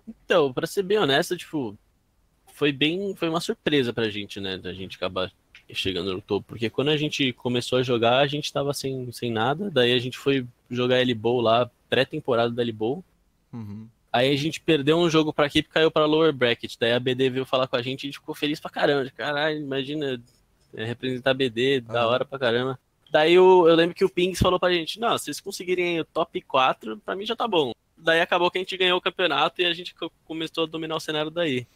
Então, 0.06 0.52
pra 0.52 0.66
ser 0.66 0.82
bem 0.82 0.98
honesto, 0.98 1.36
tipo, 1.36 1.76
foi 2.58 2.72
bem, 2.72 3.14
foi 3.14 3.28
uma 3.28 3.40
surpresa 3.40 3.92
pra 3.92 4.08
gente, 4.10 4.40
né, 4.40 4.58
da 4.58 4.72
gente 4.72 4.96
acabar 4.96 5.30
chegando 5.72 6.12
no 6.12 6.20
topo, 6.20 6.46
porque 6.48 6.68
quando 6.68 6.88
a 6.88 6.96
gente 6.96 7.32
começou 7.34 7.78
a 7.78 7.82
jogar, 7.82 8.18
a 8.18 8.26
gente 8.26 8.52
tava 8.52 8.72
sem, 8.74 9.12
sem 9.12 9.30
nada, 9.30 9.70
daí 9.70 9.92
a 9.92 9.98
gente 9.98 10.18
foi 10.18 10.44
jogar 10.70 10.98
L-Bowl 10.98 11.40
lá, 11.40 11.70
pré-temporada 11.88 12.50
da 12.50 12.62
L-Bowl, 12.62 13.04
Uhum. 13.52 13.86
aí 14.12 14.32
a 14.32 14.36
gente 14.36 14.60
perdeu 14.60 14.98
um 14.98 15.08
jogo 15.08 15.32
pra 15.32 15.46
equipe 15.46 15.68
e 15.68 15.72
caiu 15.72 15.90
pra 15.90 16.04
lower 16.06 16.32
bracket, 16.32 16.74
daí 16.80 16.92
a 16.92 16.98
BD 17.00 17.30
veio 17.30 17.44
falar 17.46 17.66
com 17.68 17.76
a 17.76 17.82
gente 17.82 18.02
e 18.02 18.06
a 18.06 18.08
gente 18.08 18.18
ficou 18.18 18.34
feliz 18.34 18.58
pra 18.58 18.70
caramba, 18.70 19.08
caralho, 19.10 19.58
imagina 19.60 20.20
é, 20.74 20.84
representar 20.84 21.30
a 21.30 21.34
BD, 21.34 21.80
da 21.82 22.00
Aham. 22.00 22.08
hora 22.08 22.24
pra 22.24 22.38
caramba. 22.38 22.78
Daí 23.10 23.34
eu, 23.34 23.66
eu 23.68 23.74
lembro 23.74 23.94
que 23.94 24.04
o 24.04 24.08
Pings 24.10 24.38
falou 24.42 24.58
pra 24.60 24.72
gente, 24.72 24.98
não, 25.00 25.16
se 25.16 25.24
vocês 25.26 25.40
conseguirem 25.40 26.00
o 26.00 26.04
top 26.04 26.40
4, 26.42 26.98
pra 26.98 27.14
mim 27.16 27.24
já 27.24 27.34
tá 27.36 27.46
bom. 27.48 27.72
Daí 27.96 28.20
acabou 28.20 28.50
que 28.50 28.58
a 28.58 28.60
gente 28.60 28.76
ganhou 28.76 28.98
o 28.98 29.00
campeonato 29.02 29.60
e 29.62 29.64
a 29.66 29.72
gente 29.72 29.94
co- 29.94 30.12
começou 30.26 30.64
a 30.64 30.66
dominar 30.66 30.96
o 30.96 31.00
cenário 31.00 31.30
daí. 31.30 31.66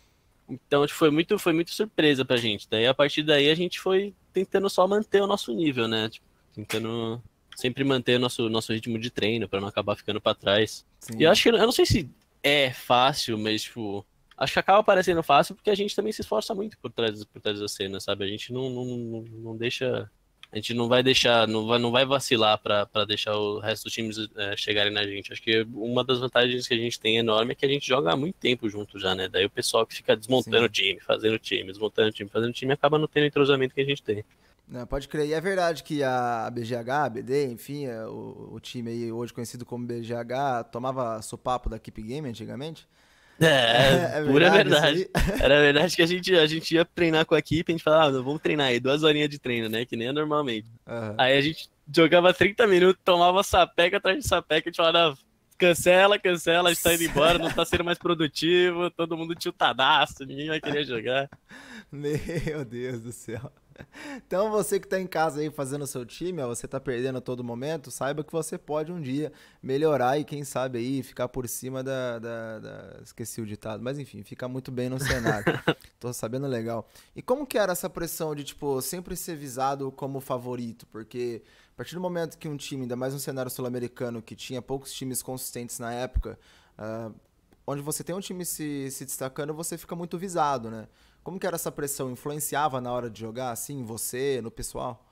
Então 0.49 0.87
foi 0.89 1.11
muito, 1.11 1.39
foi 1.39 1.53
muito 1.53 1.71
surpresa 1.71 2.25
pra 2.25 2.37
gente. 2.37 2.69
Daí 2.69 2.87
a 2.87 2.95
partir 2.95 3.23
daí 3.23 3.51
a 3.51 3.55
gente 3.55 3.81
foi 3.81 4.15
tentando 4.33 4.69
só 4.69 4.87
manter 4.87 5.23
o 5.23 5.27
nosso 5.27 5.53
nível, 5.53 5.89
né? 5.89 6.09
Tipo, 6.09 6.27
tentando 6.55 7.23
sempre 7.57 7.85
manter 7.85 8.17
o 8.17 8.21
nosso, 8.21 8.49
nosso 8.49 8.73
ritmo 8.73 8.99
de 8.99 9.11
treino 9.11 9.49
pra 9.49 9.61
não 9.61 9.69
acabar 9.69 9.97
ficando 9.97 10.21
pra 10.21 10.35
trás. 10.35 10.85
Sim. 11.01 11.19
E 11.19 11.23
eu 11.25 11.31
acho 11.31 11.43
que 11.43 11.49
eu 11.49 11.59
não 11.59 11.73
sei 11.73 11.87
se 11.87 12.11
é 12.43 12.71
fácil, 12.71 13.39
mas 13.39 13.63
tipo, 13.63 14.05
acho 14.37 14.53
que 14.53 14.59
acaba 14.59 14.83
parecendo 14.83 15.23
fácil 15.23 15.55
porque 15.55 15.71
a 15.71 15.75
gente 15.75 15.95
também 15.95 16.13
se 16.13 16.21
esforça 16.23 16.55
muito 16.55 16.77
por 16.79 16.91
trás, 16.91 17.25
por 17.25 17.41
trás 17.41 17.61
da 17.61 17.69
cena, 17.69 18.01
sabe? 18.01 18.25
A 18.25 18.29
gente 18.29 18.53
não, 18.53 18.69
não, 18.69 18.85
não, 18.85 19.23
não 19.23 19.57
deixa 19.57 20.11
a 20.53 20.57
gente 20.57 20.75
não 20.75 20.87
vai 20.87 21.03
deixar, 21.03 21.49
não 21.49 21.67
vai, 21.67 21.79
não 21.79 21.91
vai 21.91 22.05
vacilar 22.05 22.59
para 22.59 23.07
deixar 23.07 23.35
o 23.35 23.59
resto 23.59 23.85
dos 23.85 23.93
times 23.93 24.17
é, 24.37 24.55
chegarem 24.55 24.93
na 24.93 25.03
gente. 25.05 25.33
Acho 25.33 25.43
que 25.43 25.67
uma 25.73 26.05
das 26.05 26.21
vantagens 26.21 26.69
que 26.69 26.75
a 26.75 26.77
gente 26.77 27.01
tem 27.01 27.17
enorme 27.17 27.53
é 27.53 27.55
que 27.55 27.65
a 27.65 27.69
gente 27.69 27.89
joga 27.89 28.13
há 28.13 28.17
muito 28.17 28.37
tempo 28.37 28.69
junto 28.69 28.99
já, 28.99 29.15
né? 29.15 29.29
Daí 29.29 29.47
o 29.47 29.51
pessoal 29.51 29.87
que 29.87 29.95
fica 29.95 30.15
desmontando 30.15 30.67
o 30.67 30.69
time, 30.69 31.01
fazendo 31.01 31.39
time, 31.39 31.69
desmontando 31.69 32.11
o 32.11 32.13
time, 32.13 32.29
fazendo 32.29 32.53
time, 32.53 32.71
acaba 32.71 32.99
não 32.99 33.09
tendo 33.09 33.25
o 33.25 33.27
entrosamento 33.29 33.75
que 33.75 33.81
a 33.81 33.85
gente 33.85 34.03
tem. 34.03 34.23
Não, 34.69 34.87
pode 34.87 35.09
crer. 35.09 35.27
E 35.27 35.33
é 35.33 35.41
verdade 35.41 35.83
que 35.83 36.03
a 36.03 36.51
BGH, 36.51 36.91
a 36.91 37.09
BD, 37.09 37.47
enfim, 37.47 37.87
é 37.87 38.07
o, 38.07 38.51
o 38.53 38.61
time 38.61 38.91
aí 38.91 39.11
hoje 39.11 39.33
conhecido 39.33 39.65
como 39.65 39.87
BGH, 39.87 40.65
tomava 40.71 41.21
sopapo 41.23 41.71
da 41.71 41.79
Keep 41.79 42.03
Game 42.03 42.29
antigamente? 42.29 42.87
É, 43.45 44.21
é 44.21 44.25
pura 44.25 44.51
verdade. 44.51 45.09
verdade. 45.11 45.11
Era 45.43 45.61
verdade 45.61 45.97
que 45.97 46.03
a 46.03 46.07
gente, 46.07 46.35
a 46.35 46.47
gente 46.47 46.75
ia 46.75 46.85
treinar 46.85 47.27
com 47.27 47.35
a 47.35 47.39
equipe, 47.39 47.73
a 47.73 47.75
gente 47.75 47.85
falava, 47.85 48.19
ah, 48.19 48.23
vamos 48.23 48.41
treinar 48.41 48.69
aí, 48.69 48.81
duas 48.81 49.03
horinhas 49.03 49.29
de 49.29 49.39
treino, 49.39 49.69
né? 49.69 49.85
Que 49.85 49.97
nem 49.97 50.09
é 50.09 50.13
normalmente. 50.13 50.69
Uhum. 50.87 51.15
Aí 51.19 51.37
a 51.37 51.41
gente 51.41 51.71
jogava 51.95 52.33
30 52.33 52.67
minutos, 52.67 53.03
tomava 53.05 53.43
sapeca 53.43 53.97
atrás 53.97 54.19
de 54.19 54.27
sapeca, 54.29 54.69
a 54.69 54.71
gente 54.71 54.77
falava, 54.77 55.17
cancela, 55.59 56.19
cancela, 56.19 56.71
a 56.71 56.73
gente 56.73 56.83
tá 56.83 56.95
indo 56.95 57.05
embora, 57.05 57.39
não 57.39 57.51
tá 57.51 57.65
sendo 57.65 57.85
mais 57.85 57.99
produtivo, 57.99 58.91
todo 58.91 59.17
mundo 59.17 59.35
tiltadaço, 59.35 60.25
ninguém 60.25 60.49
vai 60.49 60.61
querer 60.61 60.85
jogar. 60.85 61.29
Meu 61.91 62.65
Deus 62.65 63.03
do 63.03 63.13
céu. 63.13 63.53
Então 64.27 64.51
você 64.51 64.79
que 64.79 64.87
está 64.87 65.01
em 65.01 65.07
casa 65.07 65.41
aí 65.41 65.51
fazendo 65.51 65.83
o 65.83 65.87
seu 65.87 66.05
time, 66.05 66.43
ó, 66.43 66.49
você 66.49 66.67
está 66.67 66.81
perdendo 66.81 67.19
a 67.19 67.21
todo 67.21 67.43
momento, 67.43 67.91
saiba 67.91 68.25
que 68.25 68.33
você 68.33 68.57
pode 68.59 68.93
um 68.93 69.01
dia 69.01 69.33
melhorar 69.63 70.19
e 70.19 70.25
quem 70.25 70.45
sabe 70.45 70.79
aí 70.79 71.03
ficar 71.03 71.29
por 71.29 71.49
cima 71.49 71.83
da, 71.83 72.19
da, 72.19 72.59
da... 72.59 73.01
esqueci 73.03 73.41
o 73.41 73.47
ditado, 73.47 73.83
mas 73.83 73.99
enfim, 73.99 74.23
ficar 74.23 74.49
muito 74.49 74.71
bem 74.71 74.89
no 74.89 74.99
cenário. 74.99 75.45
Tô 75.99 76.13
sabendo 76.13 76.47
legal. 76.47 76.89
E 77.15 77.23
como 77.23 77.47
que 77.47 77.59
era 77.59 77.73
essa 77.73 77.89
pressão 77.89 78.35
de 78.35 78.45
tipo 78.45 78.81
sempre 78.81 79.17
ser 79.17 79.37
visado 79.37 79.91
como 79.93 80.21
favorito? 80.21 80.87
Porque 80.87 81.43
a 81.73 81.77
partir 81.77 81.95
do 81.95 82.01
momento 82.01 82.37
que 82.39 82.49
um 82.49 82.57
time, 82.57 82.83
ainda 82.83 82.97
mais 82.97 83.15
um 83.15 83.19
cenário 83.19 83.51
sul-americano 83.51 84.21
que 84.21 84.37
tinha 84.37 84.61
poucos 84.61 84.93
times 84.93 85.23
consistentes 85.23 85.79
na 85.79 85.93
época, 85.93 86.39
uh, 86.79 87.15
onde 87.67 87.83
você 87.83 88.03
tem 88.03 88.15
um 88.15 88.21
time 88.21 88.45
se, 88.45 88.91
se 88.91 89.05
destacando, 89.05 89.55
você 89.55 89.79
fica 89.79 89.95
muito 89.95 90.19
visado, 90.19 90.71
né? 90.71 90.89
Como 91.23 91.39
que 91.39 91.47
era 91.47 91.57
essa 91.57 91.71
pressão? 91.71 92.11
Influenciava 92.11 92.81
na 92.81 92.93
hora 92.93 93.09
de 93.09 93.21
jogar, 93.21 93.53
assim, 93.53 93.81
em 93.81 93.85
você, 93.85 94.41
no 94.43 94.51
pessoal? 94.51 95.07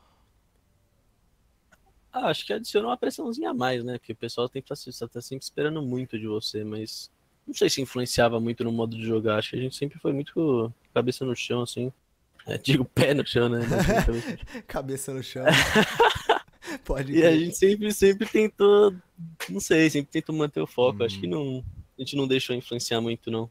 Ah, 2.12 2.26
acho 2.26 2.44
que 2.44 2.52
adicionou 2.52 2.90
uma 2.90 2.96
pressãozinha 2.96 3.50
a 3.50 3.54
mais, 3.54 3.84
né? 3.84 3.98
Porque 3.98 4.12
o 4.12 4.16
pessoal 4.16 4.48
tem 4.48 4.60
que 4.60 4.72
estar 4.72 5.08
tá 5.08 5.20
sempre 5.20 5.44
esperando 5.44 5.80
muito 5.80 6.18
de 6.18 6.26
você, 6.26 6.64
mas 6.64 7.10
não 7.46 7.54
sei 7.54 7.70
se 7.70 7.80
influenciava 7.80 8.40
muito 8.40 8.64
no 8.64 8.72
modo 8.72 8.96
de 8.96 9.06
jogar. 9.06 9.38
Acho 9.38 9.50
que 9.50 9.56
a 9.56 9.60
gente 9.60 9.76
sempre 9.76 9.98
foi 10.00 10.12
muito 10.12 10.72
cabeça 10.92 11.24
no 11.24 11.36
chão, 11.36 11.62
assim. 11.62 11.92
É, 12.46 12.58
digo 12.58 12.84
pé 12.84 13.14
no 13.14 13.24
chão, 13.24 13.48
né? 13.48 13.60
cabeça 14.66 15.14
no 15.14 15.22
chão. 15.22 15.44
Pode 16.84 17.12
E 17.12 17.24
a 17.24 17.36
gente 17.36 17.56
sempre, 17.56 17.92
sempre 17.92 18.26
tentou, 18.26 18.94
não 19.48 19.60
sei, 19.60 19.88
sempre 19.88 20.10
tentou 20.10 20.34
manter 20.34 20.60
o 20.60 20.66
foco. 20.66 21.02
Hum. 21.02 21.06
Acho 21.06 21.20
que 21.20 21.26
hum. 21.26 21.30
não, 21.30 21.64
a 22.00 22.04
gente 22.04 22.16
não 22.16 22.26
deixou 22.26 22.56
influenciar 22.56 23.00
muito, 23.00 23.30
não. 23.30 23.50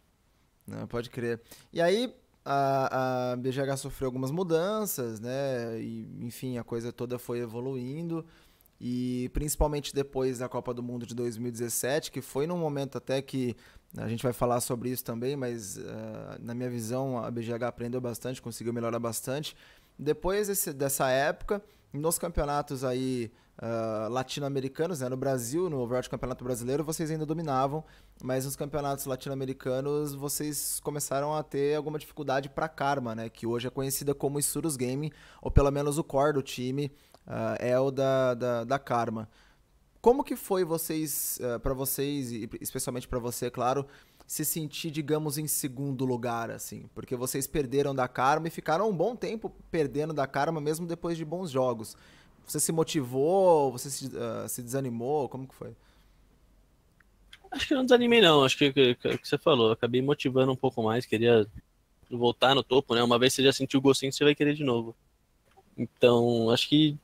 Não, 0.65 0.87
pode 0.87 1.09
crer. 1.09 1.39
E 1.71 1.79
aí, 1.81 2.13
a, 2.43 3.33
a 3.33 3.35
BGH 3.35 3.77
sofreu 3.77 4.07
algumas 4.07 4.31
mudanças, 4.31 5.19
né? 5.19 5.79
E, 5.79 6.07
enfim, 6.21 6.57
a 6.57 6.63
coisa 6.63 6.91
toda 6.91 7.19
foi 7.19 7.39
evoluindo. 7.39 8.25
E 8.81 9.29
principalmente 9.33 9.93
depois 9.93 10.39
da 10.39 10.47
Copa 10.47 10.73
do 10.73 10.81
Mundo 10.81 11.05
de 11.05 11.13
2017, 11.13 12.11
que 12.11 12.21
foi 12.21 12.47
num 12.47 12.57
momento 12.57 12.97
até 12.97 13.21
que 13.21 13.55
a 13.97 14.07
gente 14.07 14.23
vai 14.23 14.31
falar 14.31 14.61
sobre 14.61 14.89
isso 14.89 15.03
também, 15.03 15.35
mas 15.35 15.77
uh, 15.77 15.81
na 16.39 16.55
minha 16.55 16.69
visão 16.69 17.17
a 17.17 17.29
BGH 17.29 17.63
aprendeu 17.67 17.99
bastante, 17.99 18.41
conseguiu 18.41 18.71
melhorar 18.71 18.99
bastante. 18.99 19.55
Depois 19.97 20.47
desse, 20.47 20.71
dessa 20.71 21.09
época, 21.09 21.61
nos 21.91 22.19
campeonatos 22.19 22.83
aí 22.83 23.31
uh, 23.57 24.09
latino-americanos, 24.09 25.01
né? 25.01 25.09
no 25.09 25.17
Brasil, 25.17 25.69
no 25.69 25.79
Overwatch 25.79 26.09
Campeonato 26.09 26.43
Brasileiro, 26.43 26.83
vocês 26.83 27.09
ainda 27.09 27.25
dominavam, 27.25 27.83
mas 28.23 28.45
nos 28.45 28.55
campeonatos 28.55 29.05
latino-americanos 29.05 30.13
vocês 30.13 30.79
começaram 30.81 31.33
a 31.33 31.43
ter 31.43 31.75
alguma 31.75 31.97
dificuldade 31.97 32.49
para 32.49 32.67
Karma, 32.67 33.15
né? 33.15 33.29
que 33.29 33.47
hoje 33.47 33.67
é 33.67 33.69
conhecida 33.69 34.13
como 34.13 34.39
Isurus 34.39 34.75
Game, 34.75 35.11
ou 35.41 35.51
pelo 35.51 35.71
menos 35.71 35.97
o 35.97 36.03
core 36.03 36.33
do 36.33 36.41
time 36.41 36.91
uh, 37.27 37.55
é 37.59 37.79
o 37.79 37.91
da, 37.91 38.33
da, 38.33 38.63
da 38.63 38.79
Karma. 38.79 39.29
Como 40.01 40.23
que 40.23 40.35
foi 40.35 40.63
vocês, 40.63 41.39
uh, 41.41 41.59
para 41.59 41.73
vocês, 41.73 42.31
e 42.31 42.49
especialmente 42.61 43.07
para 43.07 43.19
você, 43.19 43.51
claro, 43.51 43.85
se 44.29 44.45
sentir, 44.45 44.91
digamos, 44.91 45.39
em 45.39 45.47
segundo 45.47 46.05
lugar, 46.05 46.51
assim? 46.51 46.85
Porque 46.93 47.15
vocês 47.15 47.47
perderam 47.47 47.95
da 47.95 48.07
Karma 48.07 48.47
e 48.47 48.51
ficaram 48.51 48.87
um 48.87 48.95
bom 48.95 49.15
tempo 49.15 49.51
perdendo 49.71 50.13
da 50.13 50.27
Karma, 50.27 50.61
mesmo 50.61 50.85
depois 50.85 51.17
de 51.17 51.25
bons 51.25 51.49
jogos. 51.49 51.97
Você 52.45 52.59
se 52.59 52.71
motivou? 52.71 53.71
Você 53.71 53.89
se, 53.89 54.05
uh, 54.05 54.47
se 54.47 54.61
desanimou? 54.61 55.27
Como 55.29 55.47
que 55.47 55.55
foi? 55.55 55.75
Acho 57.49 57.69
que 57.69 57.73
não 57.73 57.83
desanimei, 57.83 58.21
não. 58.21 58.43
Acho 58.43 58.55
que 58.55 58.67
o 58.67 58.73
que, 58.73 58.93
que, 58.93 59.27
você 59.27 59.35
falou. 59.35 59.71
Acabei 59.71 59.99
motivando 59.99 60.51
um 60.51 60.55
pouco 60.55 60.83
mais. 60.83 61.07
Queria 61.07 61.47
voltar 62.07 62.53
no 62.53 62.61
topo, 62.61 62.93
né? 62.93 63.01
Uma 63.01 63.17
vez 63.17 63.33
você 63.33 63.41
já 63.41 63.51
sentiu 63.51 63.79
o 63.79 63.81
gostinho, 63.81 64.13
você 64.13 64.23
vai 64.23 64.35
querer 64.35 64.53
de 64.53 64.63
novo. 64.63 64.95
Então, 65.75 66.51
acho 66.51 66.69
que 66.69 66.95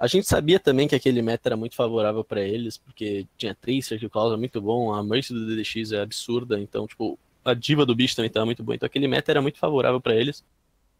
a 0.00 0.06
gente 0.06 0.26
sabia 0.26 0.58
também 0.58 0.88
que 0.88 0.94
aquele 0.94 1.20
meta 1.20 1.50
era 1.50 1.56
muito 1.58 1.76
favorável 1.76 2.24
para 2.24 2.40
eles, 2.40 2.78
porque 2.78 3.26
tinha 3.36 3.54
Tracer, 3.54 3.98
que 3.98 4.06
o 4.06 4.10
Klaus 4.10 4.32
é 4.32 4.36
muito 4.38 4.58
bom, 4.58 4.94
a 4.94 5.04
Mercy 5.04 5.34
do 5.34 5.46
DDX 5.46 5.92
é 5.92 6.00
absurda, 6.00 6.58
então, 6.58 6.86
tipo, 6.86 7.18
a 7.44 7.52
diva 7.52 7.84
do 7.84 7.94
bicho 7.94 8.16
também 8.16 8.28
estava 8.28 8.46
muito 8.46 8.62
boa. 8.62 8.74
Então, 8.74 8.86
aquele 8.86 9.06
meta 9.06 9.30
era 9.30 9.42
muito 9.42 9.58
favorável 9.58 10.00
para 10.00 10.16
eles. 10.16 10.42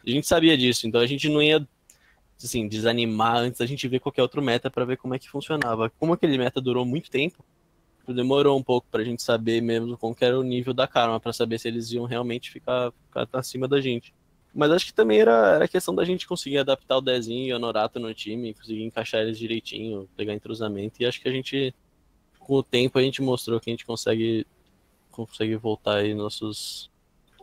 A 0.07 0.11
gente 0.11 0.27
sabia 0.27 0.55
disso, 0.57 0.87
então 0.87 1.01
a 1.01 1.07
gente 1.07 1.31
não 1.31 1.43
ia 1.43 1.67
assim, 2.45 2.69
desanimar 2.69 3.39
antes 3.39 3.59
da 3.61 3.67
gente 3.67 3.89
ver 3.89 4.01
qualquer 4.01 4.21
outro 4.21 4.43
meta 4.43 4.71
para 4.71 4.85
ver 4.85 4.99
como 4.99 5.15
é 5.15 5.19
que 5.19 5.31
funcionava. 5.31 5.89
Como 5.99 6.13
aquele 6.13 6.37
meta 6.37 6.61
durou 6.61 6.85
muito 6.85 7.11
tempo, 7.11 7.43
demorou 8.07 8.59
um 8.59 8.63
pouco 8.63 8.87
pra 8.91 9.03
gente 9.03 9.23
saber 9.23 9.63
mesmo 9.63 9.97
qual 9.97 10.15
era 10.21 10.39
o 10.39 10.43
nível 10.43 10.75
da 10.75 10.87
Karma, 10.87 11.19
para 11.19 11.33
saber 11.33 11.59
se 11.59 11.69
eles 11.69 11.91
iam 11.91 12.05
realmente 12.05 12.51
ficar, 12.51 12.93
ficar 13.07 13.27
acima 13.33 13.67
da 13.67 13.81
gente. 13.81 14.13
Mas 14.55 14.71
acho 14.71 14.87
que 14.87 14.95
também 14.95 15.21
era, 15.21 15.55
era 15.55 15.69
questão 15.69 15.95
da 15.95 16.05
gente 16.05 16.27
conseguir 16.27 16.59
adaptar 16.59 16.99
o 16.99 17.01
Dezinho 17.01 17.47
e 17.47 17.53
o 17.53 17.59
Norato 17.59 18.01
no 18.01 18.13
time, 18.13 18.55
conseguir 18.55 18.83
encaixar 18.83 19.23
eles 19.23 19.39
direitinho, 19.39 20.09
pegar 20.17 20.35
entrosamento. 20.35 21.01
E 21.01 21.07
acho 21.07 21.21
que 21.21 21.29
a 21.29 21.33
gente, 21.33 21.75
com 22.39 22.55
o 22.55 22.63
tempo, 22.63 22.99
a 22.99 23.03
gente 23.03 23.23
mostrou 23.23 23.61
que 23.61 23.71
a 23.71 23.73
gente 23.73 23.87
consegue, 23.87 24.47
consegue 25.11 25.55
voltar 25.57 25.97
aí 25.97 26.15
nossos, 26.15 26.91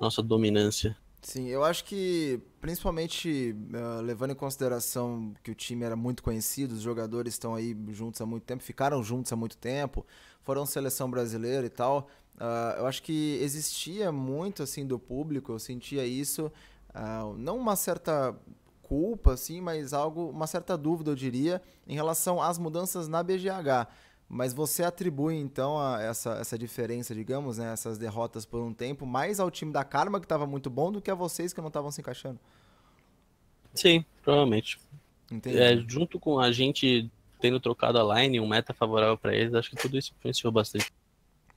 nossa 0.02 0.22
dominância. 0.22 0.98
Sim, 1.22 1.48
eu 1.48 1.64
acho 1.64 1.84
que, 1.84 2.40
principalmente 2.62 3.54
uh, 3.74 4.02
levando 4.02 4.32
em 4.32 4.36
consideração 4.36 5.34
que 5.44 5.52
o 5.52 5.56
time 5.56 5.84
era 5.84 5.96
muito 5.96 6.24
conhecido, 6.24 6.74
os 6.74 6.82
jogadores 6.82 7.34
estão 7.34 7.56
aí 7.56 7.76
juntos 7.90 8.22
há 8.22 8.26
muito 8.26 8.44
tempo, 8.44 8.64
ficaram 8.64 9.04
juntos 9.04 9.34
há 9.34 9.36
muito 9.36 9.58
tempo, 9.58 10.06
foram 10.42 10.66
seleção 10.66 11.10
brasileira 11.12 11.66
e 11.66 11.70
tal. 11.70 12.08
Uh, 12.36 12.80
eu 12.80 12.86
acho 12.86 13.02
que 13.02 13.40
existia 13.42 14.12
muito 14.12 14.62
assim 14.64 14.86
do 14.86 15.00
público, 15.00 15.52
eu 15.52 15.60
sentia 15.60 16.06
isso, 16.06 16.52
uh, 16.96 17.38
não 17.38 17.58
uma 17.58 17.76
certa 17.76 18.36
culpa, 18.82 19.34
assim, 19.34 19.60
mas 19.60 19.94
algo, 19.94 20.30
uma 20.30 20.48
certa 20.48 20.78
dúvida, 20.78 21.12
eu 21.12 21.16
diria, 21.16 21.62
em 21.86 21.94
relação 21.94 22.42
às 22.42 22.58
mudanças 22.58 23.08
na 23.08 23.22
BGH. 23.22 23.88
Mas 24.30 24.54
você 24.54 24.84
atribui 24.84 25.36
então 25.36 25.78
essa, 26.00 26.34
essa 26.34 26.58
diferença, 26.58 27.16
digamos, 27.16 27.58
né, 27.58 27.72
essas 27.72 27.98
derrotas 27.98 28.46
por 28.46 28.62
um 28.62 28.74
tempo, 28.74 29.06
mais 29.06 29.40
ao 29.40 29.50
time 29.50 29.72
da 29.72 29.84
Karma 29.84 30.20
que 30.20 30.26
estava 30.26 30.46
muito 30.46 30.70
bom 30.70 30.92
do 30.92 31.02
que 31.02 31.10
a 31.10 31.16
vocês 31.16 31.54
que 31.54 31.62
não 31.62 31.70
estavam 31.70 31.92
se 31.92 32.02
encaixando? 32.02 32.40
Sim, 33.74 34.04
provavelmente. 34.22 34.80
Entendi. 35.32 35.58
É, 35.58 35.78
junto 35.88 36.20
com 36.20 36.40
a 36.40 36.52
gente 36.52 37.10
tendo 37.40 37.60
trocado 37.60 38.00
a 38.00 38.20
line, 38.20 38.40
um 38.40 38.48
meta 38.48 38.74
favorável 38.74 39.18
para 39.18 39.36
eles, 39.36 39.54
acho 39.54 39.70
que 39.70 39.76
tudo 39.76 39.98
isso 39.98 40.14
influenciou 40.18 40.52
bastante. 40.52 40.92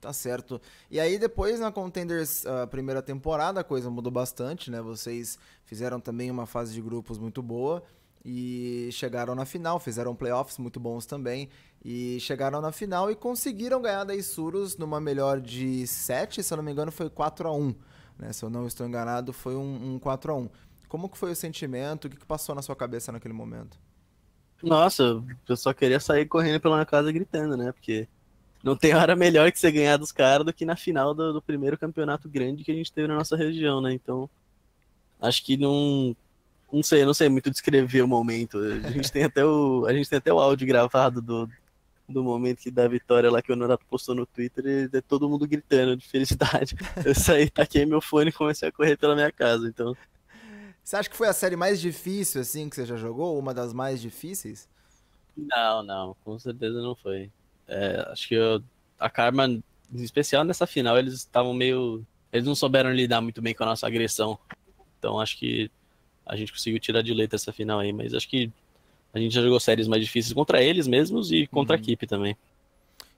Tá 0.01 0.13
certo. 0.13 0.61
E 0.91 0.99
aí 0.99 1.19
depois 1.19 1.61
na 1.61 1.71
Contenders 1.71 2.47
a 2.47 2.67
primeira 2.67 3.03
temporada 3.03 3.61
a 3.61 3.65
coisa 3.65 3.91
mudou 3.91 4.11
bastante, 4.11 4.71
né? 4.71 4.81
Vocês 4.81 5.39
fizeram 5.65 6.01
também 6.01 6.31
uma 6.31 6.47
fase 6.47 6.73
de 6.73 6.81
grupos 6.81 7.19
muito 7.19 7.43
boa 7.43 7.83
e 8.25 8.89
chegaram 8.93 9.35
na 9.35 9.45
final, 9.45 9.79
fizeram 9.79 10.15
playoffs 10.15 10.59
muito 10.59 10.81
bons 10.81 11.05
também 11.05 11.51
e 11.85 12.19
chegaram 12.21 12.61
na 12.61 12.73
final 12.73 13.11
e 13.11 13.15
conseguiram 13.15 13.81
ganhar 13.83 14.05
da 14.05 14.15
Isurus 14.15 14.77
numa 14.77 15.01
melhor 15.01 15.41
de 15.41 15.87
7, 15.87 16.43
se 16.43 16.53
eu 16.53 16.57
não 16.57 16.65
me 16.65 16.73
engano 16.73 16.91
foi 16.91 17.11
4 17.11 17.49
a 17.49 17.53
1 17.53 17.75
né? 18.19 18.33
Se 18.33 18.45
eu 18.45 18.51
não 18.51 18.67
estou 18.67 18.87
enganado, 18.87 19.33
foi 19.33 19.57
um, 19.57 19.95
um 19.95 19.99
4 19.99 20.33
a 20.33 20.37
1 20.37 20.49
Como 20.89 21.09
que 21.09 21.19
foi 21.19 21.33
o 21.33 21.37
sentimento? 21.37 22.07
O 22.07 22.11
que, 22.11 22.17
que 22.17 22.27
passou 22.27 22.55
na 22.55 22.63
sua 22.63 22.77
cabeça 22.77 23.11
naquele 23.11 23.35
momento? 23.35 23.79
Nossa, 24.63 25.23
eu 25.49 25.57
só 25.57 25.73
queria 25.73 25.99
sair 25.99 26.27
correndo 26.27 26.61
pela 26.61 26.77
minha 26.77 26.87
casa 26.87 27.11
gritando, 27.11 27.57
né? 27.57 27.73
Porque 27.73 28.07
não 28.63 28.77
tem 28.77 28.95
hora 28.95 29.17
melhor 29.17 29.51
que 29.51 29.59
você 29.59 29.71
ganhar 29.71 29.97
dos 29.97 30.13
caras 30.13 30.45
do 30.45 30.53
que 30.53 30.65
na 30.65 30.77
final 30.77 31.15
do, 31.15 31.33
do 31.33 31.43
primeiro 31.43 31.79
campeonato 31.79 32.29
grande 32.29 32.65
que 32.65 32.71
a 32.71 32.75
gente 32.75 32.93
teve 32.93 33.09
na 33.09 33.17
nossa 33.17 33.37
região, 33.37 33.81
né? 33.81 33.93
Então, 33.93 34.29
acho 35.21 35.45
que 35.45 35.57
não 35.57 36.15
não 36.73 36.83
sei, 36.83 37.05
não 37.05 37.15
sei 37.15 37.29
muito 37.29 37.51
descrever 37.51 38.03
o 38.03 38.09
momento. 38.09 38.59
A 38.59 38.91
gente 38.91 39.11
tem 39.11 39.25
até 39.25 39.45
o, 39.45 39.87
a 39.87 39.93
gente 39.93 40.09
tem 40.09 40.19
até 40.19 40.33
o 40.33 40.39
áudio 40.39 40.67
gravado 40.67 41.21
do, 41.21 41.49
do 42.09 42.23
momento 42.23 42.61
que 42.61 42.71
da 42.71 42.87
vitória 42.87 43.31
lá 43.31 43.43
que 43.43 43.53
o 43.53 43.57
Norato 43.57 43.85
postou 43.87 44.15
no 44.15 44.27
Twitter 44.27 44.65
e 44.67 44.97
é 44.97 45.01
todo 45.01 45.29
mundo 45.29 45.47
gritando 45.47 45.97
de 45.97 46.07
felicidade. 46.07 46.77
Eu 47.05 47.15
saí, 47.15 47.51
taquei 47.51 47.85
meu 47.87 48.01
fone 48.01 48.31
e 48.31 48.33
comecei 48.33 48.69
a 48.69 48.73
correr 48.73 48.97
pela 48.97 49.15
minha 49.15 49.33
casa, 49.33 49.67
então. 49.67 49.97
Você 50.83 50.97
acha 50.97 51.11
que 51.11 51.17
foi 51.17 51.29
a 51.29 51.33
série 51.33 51.57
mais 51.57 51.81
difícil, 51.81 52.41
assim, 52.41 52.69
que 52.69 52.77
você 52.77 52.87
já 52.87 52.97
jogou? 52.97 53.39
Uma 53.39 53.55
das 53.55 53.73
mais 53.73 54.01
difíceis? 54.01 54.69
Não, 55.37 55.83
não, 55.83 56.17
com 56.25 56.39
certeza 56.39 56.81
não 56.81 56.95
foi. 56.95 57.31
É, 57.71 58.09
acho 58.11 58.27
que 58.29 58.35
eu, 58.35 58.61
a 58.99 59.09
Karma, 59.09 59.47
em 59.47 59.63
especial 59.93 60.45
nessa 60.45 60.67
final, 60.67 60.99
eles 60.99 61.15
estavam 61.15 61.55
meio. 61.55 62.05
Eles 62.33 62.47
não 62.47 62.55
souberam 62.55 62.93
lidar 62.93 63.21
muito 63.21 63.41
bem 63.41 63.55
com 63.55 63.63
a 63.63 63.67
nossa 63.67 63.87
agressão. 63.87 64.39
Então 64.99 65.21
acho 65.21 65.39
que 65.39 65.71
a 66.27 66.37
gente 66.37 66.53
conseguiu 66.53 66.79
tirar 66.81 67.03
de 67.03 67.15
letra 67.15 67.37
essa 67.37 67.53
final 67.53 67.79
aí, 67.79 67.93
mas 67.93 68.13
acho 68.13 68.29
que 68.29 68.51
a 69.15 69.19
gente 69.19 69.35
já 69.35 69.43
jogou 69.43 69.59
séries 69.59 69.89
mais 69.89 70.05
difíceis 70.05 70.33
contra 70.33 70.63
eles 70.63 70.87
mesmos 70.87 71.33
e 71.33 71.47
contra 71.47 71.77
uhum. 71.77 71.81
a 71.81 71.83
equipe 71.83 72.07
também. 72.07 72.37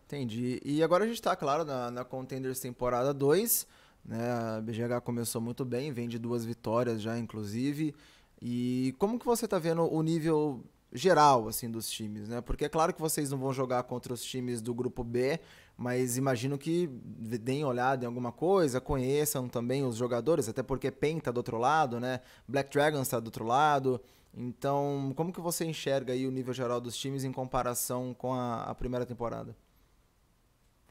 Entendi. 0.07 0.61
E 0.65 0.83
agora 0.83 1.05
a 1.05 1.07
gente 1.07 1.21
tá, 1.21 1.35
claro, 1.35 1.65
na, 1.65 1.91
na 1.91 2.05
Contenders 2.05 2.61
temporada 2.61 3.13
2. 3.13 3.67
Né? 4.05 4.31
A 4.31 4.61
BGH 4.61 5.01
começou 5.03 5.41
muito 5.41 5.65
bem, 5.65 5.93
vem 5.93 6.09
de 6.09 6.19
duas 6.19 6.45
vitórias 6.45 7.01
já, 7.01 7.19
inclusive. 7.19 7.95
E 8.41 8.95
como 8.99 9.19
que 9.19 9.25
você 9.25 9.47
tá 9.47 9.59
vendo 9.59 9.83
o 9.83 10.03
nível 10.03 10.63
geral 10.93 11.49
assim 11.49 11.71
dos 11.71 11.91
times, 11.91 12.29
né? 12.29 12.41
Porque 12.41 12.67
é 12.67 12.69
claro 12.69 12.93
que 12.93 13.01
vocês 13.01 13.31
não 13.31 13.39
vão 13.39 13.53
jogar 13.53 13.83
contra 13.85 14.13
os 14.13 14.23
times 14.23 14.61
do 14.61 14.75
grupo 14.75 15.03
B, 15.03 15.41
mas 15.77 16.17
imagino 16.17 16.59
que 16.59 16.87
deem 16.87 17.65
olhada 17.65 18.05
em 18.05 18.07
alguma 18.07 18.31
coisa, 18.31 18.81
conheçam 18.81 19.49
também 19.49 19.85
os 19.85 19.97
jogadores, 19.97 20.49
até 20.49 20.63
porque 20.63 20.91
PEN 20.91 21.19
tá 21.19 21.31
do 21.31 21.39
outro 21.39 21.59
lado, 21.59 21.99
né? 21.99 22.21
Black 22.47 22.71
Dragons 22.71 23.09
tá 23.09 23.19
do 23.19 23.27
outro 23.27 23.45
lado. 23.45 24.01
Então, 24.35 25.13
como 25.15 25.33
que 25.33 25.41
você 25.41 25.65
enxerga 25.65 26.13
aí 26.13 26.27
o 26.27 26.31
nível 26.31 26.55
geral 26.55 26.81
dos 26.81 26.97
times 26.97 27.25
em 27.25 27.33
comparação 27.33 28.15
com 28.15 28.33
a, 28.33 28.65
a 28.65 28.75
primeira 28.75 29.05
temporada? 29.05 29.55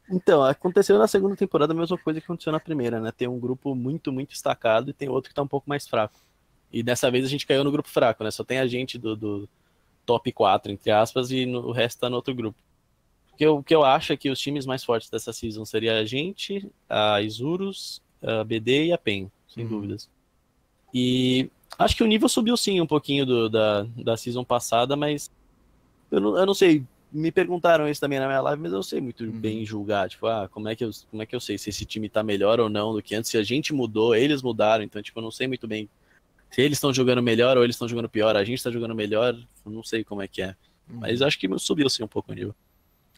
Então, 0.10 0.44
aconteceu 0.44 0.98
na 0.98 1.08
segunda 1.08 1.36
temporada 1.36 1.74
a 1.74 1.76
mesma 1.76 1.98
coisa 1.98 2.20
que 2.20 2.26
aconteceu 2.26 2.52
na 2.52 2.60
primeira, 2.60 3.00
né? 3.00 3.12
Tem 3.12 3.28
um 3.28 3.40
grupo 3.40 3.74
muito, 3.74 4.12
muito 4.12 4.30
destacado 4.30 4.90
e 4.90 4.94
tem 4.94 5.10
outro 5.10 5.30
que 5.30 5.36
tá 5.36 5.42
um 5.42 5.48
pouco 5.48 5.70
mais 5.70 5.88
fraco. 5.88 6.20
E 6.72 6.84
dessa 6.84 7.10
vez 7.10 7.26
a 7.26 7.28
gente 7.30 7.48
caiu 7.48 7.64
no 7.64 7.72
grupo 7.72 7.90
fraco, 7.90 8.24
né? 8.24 8.30
Só 8.30 8.44
tem 8.44 8.60
a 8.60 8.68
gente 8.68 8.98
do, 8.98 9.16
do 9.16 9.50
top 10.06 10.32
4, 10.32 10.72
entre 10.72 10.92
aspas, 10.92 11.32
e 11.32 11.46
no, 11.46 11.68
o 11.68 11.72
resto 11.72 12.00
tá 12.00 12.10
no 12.10 12.16
outro 12.16 12.34
grupo. 12.34 12.58
O 13.34 13.64
que, 13.64 13.74
eu, 13.74 13.84
acho 13.84 14.14
é 14.14 14.18
que 14.18 14.30
os 14.30 14.40
times 14.40 14.68
mais 14.68 14.84
fortes 14.84 15.10
dessa 15.10 15.34
season 15.34 15.66
seria 15.66 15.98
a 15.98 16.06
gente, 16.06 16.70
a 16.88 17.22
Isurus, 17.22 18.02
a 18.22 18.44
BD 18.44 18.88
e 18.88 18.94
a 18.94 18.98
PEN, 18.98 19.32
sem 19.48 19.64
uhum. 19.64 19.70
dúvidas. 19.70 20.10
E 20.94 21.50
acho 21.80 21.96
que 21.96 22.04
o 22.04 22.08
nível 22.08 22.30
subiu 22.30 22.56
sim 22.56 22.80
um 22.80 22.86
pouquinho 22.86 23.26
do, 23.26 23.50
da, 23.50 23.84
da 23.98 24.16
season 24.16 24.44
passada, 24.44 24.96
mas 24.96 25.32
eu 26.12 26.20
não, 26.20 26.38
eu 26.38 26.46
não 26.46 26.54
sei 26.54 26.86
me 27.12 27.32
perguntaram 27.32 27.90
isso 27.90 28.00
também 28.00 28.20
na 28.20 28.28
minha 28.28 28.42
live, 28.42 28.62
mas 28.62 28.72
eu 28.72 28.82
sei 28.82 29.02
muito 29.02 29.24
uhum. 29.24 29.32
bem 29.32 29.66
julgar, 29.66 30.10
tipo, 30.10 30.28
ah, 30.28 30.48
como 30.50 30.70
é, 30.70 30.76
que 30.76 30.86
eu, 30.86 30.92
como 31.10 31.22
é 31.22 31.26
que 31.26 31.36
eu 31.36 31.40
sei 31.42 31.58
se 31.58 31.70
esse 31.70 31.84
time 31.86 32.08
tá 32.08 32.24
melhor 32.24 32.60
ou 32.60 32.70
não 32.70 32.94
do 32.94 33.02
que 33.02 33.14
antes, 33.14 33.30
se 33.30 33.38
a 33.38 33.44
gente 33.44 33.74
mudou, 33.74 34.16
eles 34.16 34.42
mudaram, 34.42 34.84
então, 34.84 35.02
tipo, 35.02 35.20
eu 35.20 35.24
não 35.24 35.32
sei 35.32 35.48
muito 35.48 35.68
bem 35.68 35.90
se 36.52 36.62
eles 36.62 36.78
estão 36.78 36.94
jogando 36.94 37.24
melhor 37.24 37.58
ou 37.58 37.64
eles 37.64 37.76
estão 37.76 37.88
jogando 37.88 38.10
pior, 38.10 38.36
a 38.36 38.44
gente 38.44 38.62
tá 38.62 38.70
jogando 38.70 38.94
melhor, 38.94 39.36
não 39.66 39.84
sei 39.84 40.04
como 40.04 40.22
é 40.22 40.28
que 40.28 40.42
é. 40.42 40.56
Uhum. 40.90 41.00
Mas 41.00 41.22
acho 41.22 41.40
que 41.40 41.48
subiu, 41.58 41.90
sim, 41.90 42.04
um 42.04 42.08
pouco 42.08 42.32
o 42.32 42.36
nível. 42.36 42.54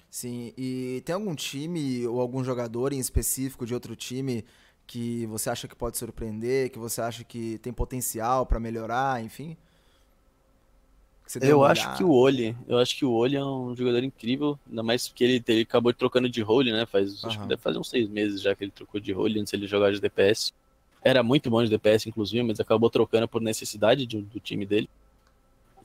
Sim, 0.09 0.53
e 0.55 1.01
tem 1.03 1.15
algum 1.15 1.33
time 1.33 2.05
ou 2.05 2.21
algum 2.21 2.43
jogador 2.43 2.93
em 2.93 2.99
específico 2.99 3.65
de 3.65 3.73
outro 3.73 3.95
time 3.95 4.45
que 4.85 5.25
você 5.25 5.49
acha 5.49 5.67
que 5.67 5.75
pode 5.75 5.97
surpreender, 5.97 6.69
que 6.69 6.77
você 6.77 7.01
acha 7.01 7.23
que 7.23 7.57
tem 7.57 7.73
potencial 7.73 8.45
para 8.45 8.59
melhorar, 8.59 9.23
enfim? 9.23 9.57
eu 11.41 11.63
acho 11.63 11.95
que 11.95 12.03
o 12.03 12.11
Oli, 12.11 12.55
eu 12.67 12.77
acho 12.77 12.95
que 12.95 13.05
o 13.05 13.11
Oli 13.11 13.35
é 13.35 13.43
um 13.43 13.75
jogador 13.75 14.03
incrível, 14.03 14.59
ainda 14.69 14.83
mais 14.83 15.07
que 15.07 15.23
ele, 15.23 15.43
ele 15.47 15.61
acabou 15.61 15.93
trocando 15.93 16.29
de 16.29 16.41
role, 16.41 16.71
né? 16.71 16.85
Faz, 16.85 17.23
uhum. 17.23 17.29
acho 17.29 17.39
que 17.39 17.47
deve 17.47 17.61
fazer 17.61 17.79
uns 17.79 17.89
seis 17.89 18.07
meses 18.07 18.41
já 18.41 18.53
que 18.53 18.63
ele 18.63 18.71
trocou 18.71 18.99
de 18.99 19.11
role 19.11 19.39
antes 19.39 19.53
ele 19.53 19.65
jogar 19.65 19.91
de 19.91 19.99
DPS. 19.99 20.53
Era 21.03 21.21
muito 21.21 21.49
bom 21.49 21.63
de 21.63 21.69
DPS, 21.69 22.07
inclusive, 22.07 22.43
mas 22.43 22.59
acabou 22.59 22.89
trocando 22.89 23.27
por 23.27 23.41
necessidade 23.41 24.05
de, 24.05 24.21
do 24.21 24.39
time 24.39 24.65
dele. 24.65 24.89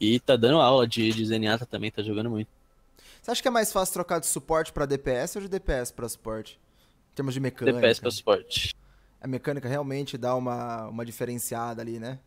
E 0.00 0.20
tá 0.20 0.36
dando 0.36 0.60
aula 0.60 0.86
de, 0.86 1.10
de 1.10 1.24
Zenyatta 1.24 1.66
também, 1.66 1.90
tá 1.90 2.02
jogando 2.02 2.30
muito. 2.30 2.48
Você 3.20 3.32
acha 3.32 3.42
que 3.42 3.48
é 3.48 3.50
mais 3.50 3.72
fácil 3.72 3.94
trocar 3.94 4.20
de 4.20 4.26
suporte 4.26 4.72
para 4.72 4.86
DPS 4.86 5.36
ou 5.36 5.42
de 5.42 5.48
DPS 5.48 5.90
para 5.90 6.08
suporte? 6.08 6.58
Em 7.12 7.14
termos 7.16 7.34
de 7.34 7.40
mecânica. 7.40 7.78
DPS 7.78 8.00
para 8.00 8.10
suporte. 8.10 8.74
A 9.20 9.26
mecânica 9.26 9.68
realmente 9.68 10.16
dá 10.16 10.36
uma, 10.36 10.86
uma 10.86 11.04
diferenciada 11.04 11.82
ali, 11.82 11.98
né? 11.98 12.20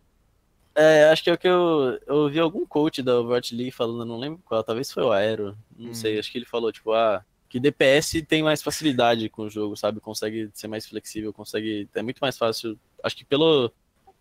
É, 0.76 1.06
acho 1.06 1.24
que 1.24 1.30
é 1.30 1.34
o 1.34 1.38
que 1.38 1.48
eu, 1.48 2.00
eu 2.06 2.16
ouvi 2.16 2.40
algum 2.40 2.66
coach 2.66 3.02
da 3.02 3.20
Overwatch 3.20 3.56
League 3.56 3.72
falando, 3.72 4.06
não 4.06 4.18
lembro 4.18 4.42
qual, 4.46 4.64
talvez 4.64 4.92
foi 4.92 5.04
o 5.04 5.12
Aero, 5.12 5.58
não 5.78 5.92
hum. 5.92 5.94
sei, 5.94 6.18
acho 6.18 6.32
que 6.32 6.38
ele 6.38 6.46
falou, 6.46 6.72
tipo, 6.72 6.94
ah, 6.94 7.26
que 7.51 7.60
DPS 7.60 8.22
tem 8.22 8.41
mais 8.41 8.63
facilidade 8.63 9.27
com 9.27 9.41
o 9.41 9.50
jogo, 9.50 9.75
sabe? 9.75 10.00
Consegue 10.00 10.50
ser 10.53 10.70
mais 10.70 10.88
flexível, 10.88 11.34
consegue. 11.34 11.89
É 11.93 12.01
muito 12.01 12.20
mais 12.20 12.38
fácil. 12.38 12.79
Acho 13.03 13.17
que 13.17 13.25
pelo. 13.25 13.70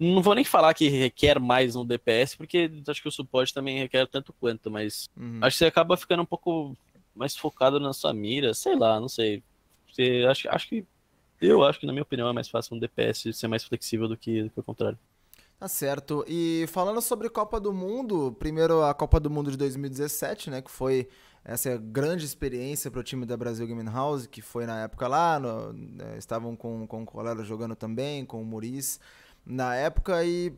Não 0.01 0.21
vou 0.21 0.35
nem 0.35 0.45
falar 0.45 0.75
que 0.75 0.89
requer 0.89 1.39
mais 1.39 1.77
um 1.77 1.87
DPS, 1.87 2.35
porque 2.35 2.69
acho 2.89 3.01
que 3.01 3.07
o 3.07 3.13
suporte 3.13 3.55
também 3.55 3.79
requer 3.79 4.05
tanto 4.09 4.33
quanto, 4.33 4.69
mas 4.69 5.09
uhum. 5.17 5.39
acho 5.43 5.55
que 5.55 5.59
você 5.59 5.67
acaba 5.67 5.97
ficando 5.97 6.23
um 6.23 6.27
pouco 6.27 6.77
mais 7.15 7.37
focado 7.37 7.79
na 7.79 7.93
sua 7.93 8.13
mira, 8.13 8.53
sei 8.53 8.75
lá, 8.75 8.99
não 8.99 9.09
sei. 9.09 9.45
Você, 9.89 10.27
acho, 10.29 10.49
acho 10.49 10.69
que. 10.69 10.85
Eu 11.41 11.63
acho 11.63 11.79
que, 11.79 11.87
na 11.87 11.93
minha 11.93 12.03
opinião, 12.03 12.29
é 12.29 12.33
mais 12.33 12.49
fácil 12.49 12.77
um 12.77 12.81
DPS 12.81 13.33
ser 13.33 13.47
mais 13.47 13.63
flexível 13.63 14.09
do 14.09 14.17
que, 14.17 14.43
do 14.43 14.51
que 14.51 14.59
o 14.59 14.65
contrário. 14.65 14.99
Tá 15.61 15.69
certo. 15.69 16.25
E 16.27 16.65
falando 16.69 17.03
sobre 17.03 17.29
Copa 17.29 17.61
do 17.61 17.71
Mundo, 17.71 18.35
primeiro 18.39 18.83
a 18.83 18.95
Copa 18.95 19.21
do 19.21 19.29
Mundo 19.29 19.51
de 19.51 19.59
2017, 19.59 20.49
né, 20.49 20.63
que 20.63 20.71
foi 20.71 21.07
essa 21.45 21.77
grande 21.77 22.25
experiência 22.25 22.91
para 22.91 23.01
o 23.01 23.03
time 23.03 23.27
da 23.27 23.37
Brasil 23.37 23.67
Gaming 23.67 23.91
House, 23.91 24.27
que 24.27 24.41
foi 24.41 24.65
na 24.65 24.85
época 24.85 25.07
lá, 25.07 25.39
no, 25.39 25.75
né, 25.75 26.17
estavam 26.17 26.57
com, 26.57 26.87
com 26.87 27.03
o 27.03 27.05
Colero 27.05 27.45
jogando 27.45 27.77
também, 27.77 28.25
com 28.25 28.41
o 28.41 28.45
Muris 28.45 28.99
na 29.45 29.77
época. 29.77 30.25
E 30.25 30.51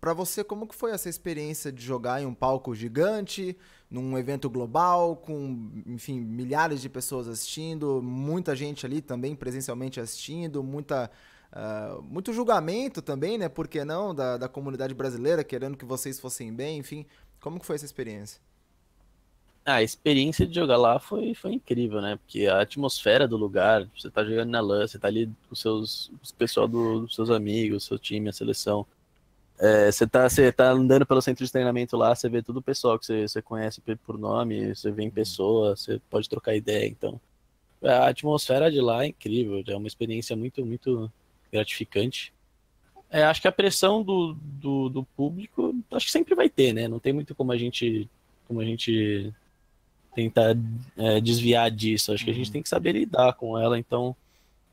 para 0.00 0.12
você, 0.12 0.42
como 0.42 0.66
que 0.66 0.74
foi 0.74 0.90
essa 0.90 1.08
experiência 1.08 1.70
de 1.70 1.80
jogar 1.84 2.20
em 2.20 2.26
um 2.26 2.34
palco 2.34 2.74
gigante, 2.74 3.56
num 3.88 4.18
evento 4.18 4.50
global, 4.50 5.14
com, 5.14 5.70
enfim, 5.86 6.18
milhares 6.18 6.80
de 6.80 6.88
pessoas 6.88 7.28
assistindo, 7.28 8.02
muita 8.02 8.56
gente 8.56 8.84
ali 8.84 9.00
também 9.00 9.36
presencialmente 9.36 10.00
assistindo, 10.00 10.60
muita 10.60 11.08
Uh, 11.52 12.00
muito 12.02 12.32
julgamento 12.32 13.02
também, 13.02 13.36
né? 13.36 13.48
Por 13.48 13.66
que 13.66 13.84
não? 13.84 14.14
Da, 14.14 14.36
da 14.36 14.48
comunidade 14.48 14.94
brasileira 14.94 15.42
querendo 15.42 15.76
que 15.76 15.84
vocês 15.84 16.20
fossem 16.20 16.52
bem, 16.52 16.78
enfim. 16.78 17.04
Como 17.40 17.58
que 17.58 17.66
foi 17.66 17.76
essa 17.76 17.84
experiência? 17.84 18.40
Ah, 19.64 19.76
a 19.76 19.82
experiência 19.82 20.46
de 20.46 20.54
jogar 20.54 20.76
lá 20.76 20.98
foi, 20.98 21.34
foi 21.34 21.52
incrível, 21.52 22.00
né? 22.00 22.16
Porque 22.16 22.46
a 22.46 22.60
atmosfera 22.60 23.28
do 23.28 23.36
lugar, 23.36 23.86
você 23.96 24.10
tá 24.10 24.24
jogando 24.24 24.50
na 24.50 24.60
LAN, 24.60 24.86
você 24.86 24.98
tá 24.98 25.08
ali 25.08 25.30
com 25.48 25.54
seus, 25.54 26.10
os 26.22 26.32
pessoal 26.32 26.66
do, 26.66 27.00
dos 27.00 27.14
seus 27.14 27.30
amigos, 27.30 27.84
seu 27.84 27.98
time, 27.98 28.28
a 28.28 28.32
seleção. 28.32 28.86
É, 29.58 29.92
você, 29.92 30.06
tá, 30.06 30.28
você 30.28 30.50
tá 30.50 30.70
andando 30.70 31.04
pelo 31.04 31.20
centro 31.20 31.44
de 31.44 31.52
treinamento 31.52 31.96
lá, 31.96 32.14
você 32.14 32.28
vê 32.28 32.42
todo 32.42 32.58
o 32.58 32.62
pessoal 32.62 32.98
que 32.98 33.04
você, 33.06 33.28
você 33.28 33.42
conhece 33.42 33.82
por 34.06 34.18
nome, 34.18 34.74
você 34.74 34.90
vê 34.90 35.02
em 35.02 35.10
pessoa, 35.10 35.76
você 35.76 36.00
pode 36.08 36.28
trocar 36.28 36.56
ideia. 36.56 36.86
Então, 36.88 37.20
a 37.82 38.08
atmosfera 38.08 38.70
de 38.70 38.80
lá 38.80 39.04
é 39.04 39.08
incrível, 39.08 39.62
é 39.66 39.76
uma 39.76 39.86
experiência 39.86 40.34
muito, 40.34 40.64
muito 40.64 41.12
gratificante. 41.52 42.32
É, 43.10 43.24
acho 43.24 43.42
que 43.42 43.48
a 43.48 43.52
pressão 43.52 44.02
do, 44.02 44.36
do, 44.40 44.88
do, 44.88 45.02
público, 45.02 45.74
acho 45.90 46.06
que 46.06 46.12
sempre 46.12 46.34
vai 46.34 46.48
ter, 46.48 46.72
né? 46.72 46.86
Não 46.86 47.00
tem 47.00 47.12
muito 47.12 47.34
como 47.34 47.50
a 47.50 47.56
gente, 47.56 48.08
como 48.46 48.60
a 48.60 48.64
gente 48.64 49.32
tentar 50.14 50.56
é, 50.96 51.20
desviar 51.20 51.70
disso. 51.70 52.12
Acho 52.12 52.24
que 52.24 52.30
a 52.30 52.34
gente 52.34 52.46
uhum. 52.46 52.52
tem 52.52 52.62
que 52.62 52.68
saber 52.68 52.92
lidar 52.92 53.32
com 53.32 53.58
ela. 53.58 53.78
Então, 53.78 54.14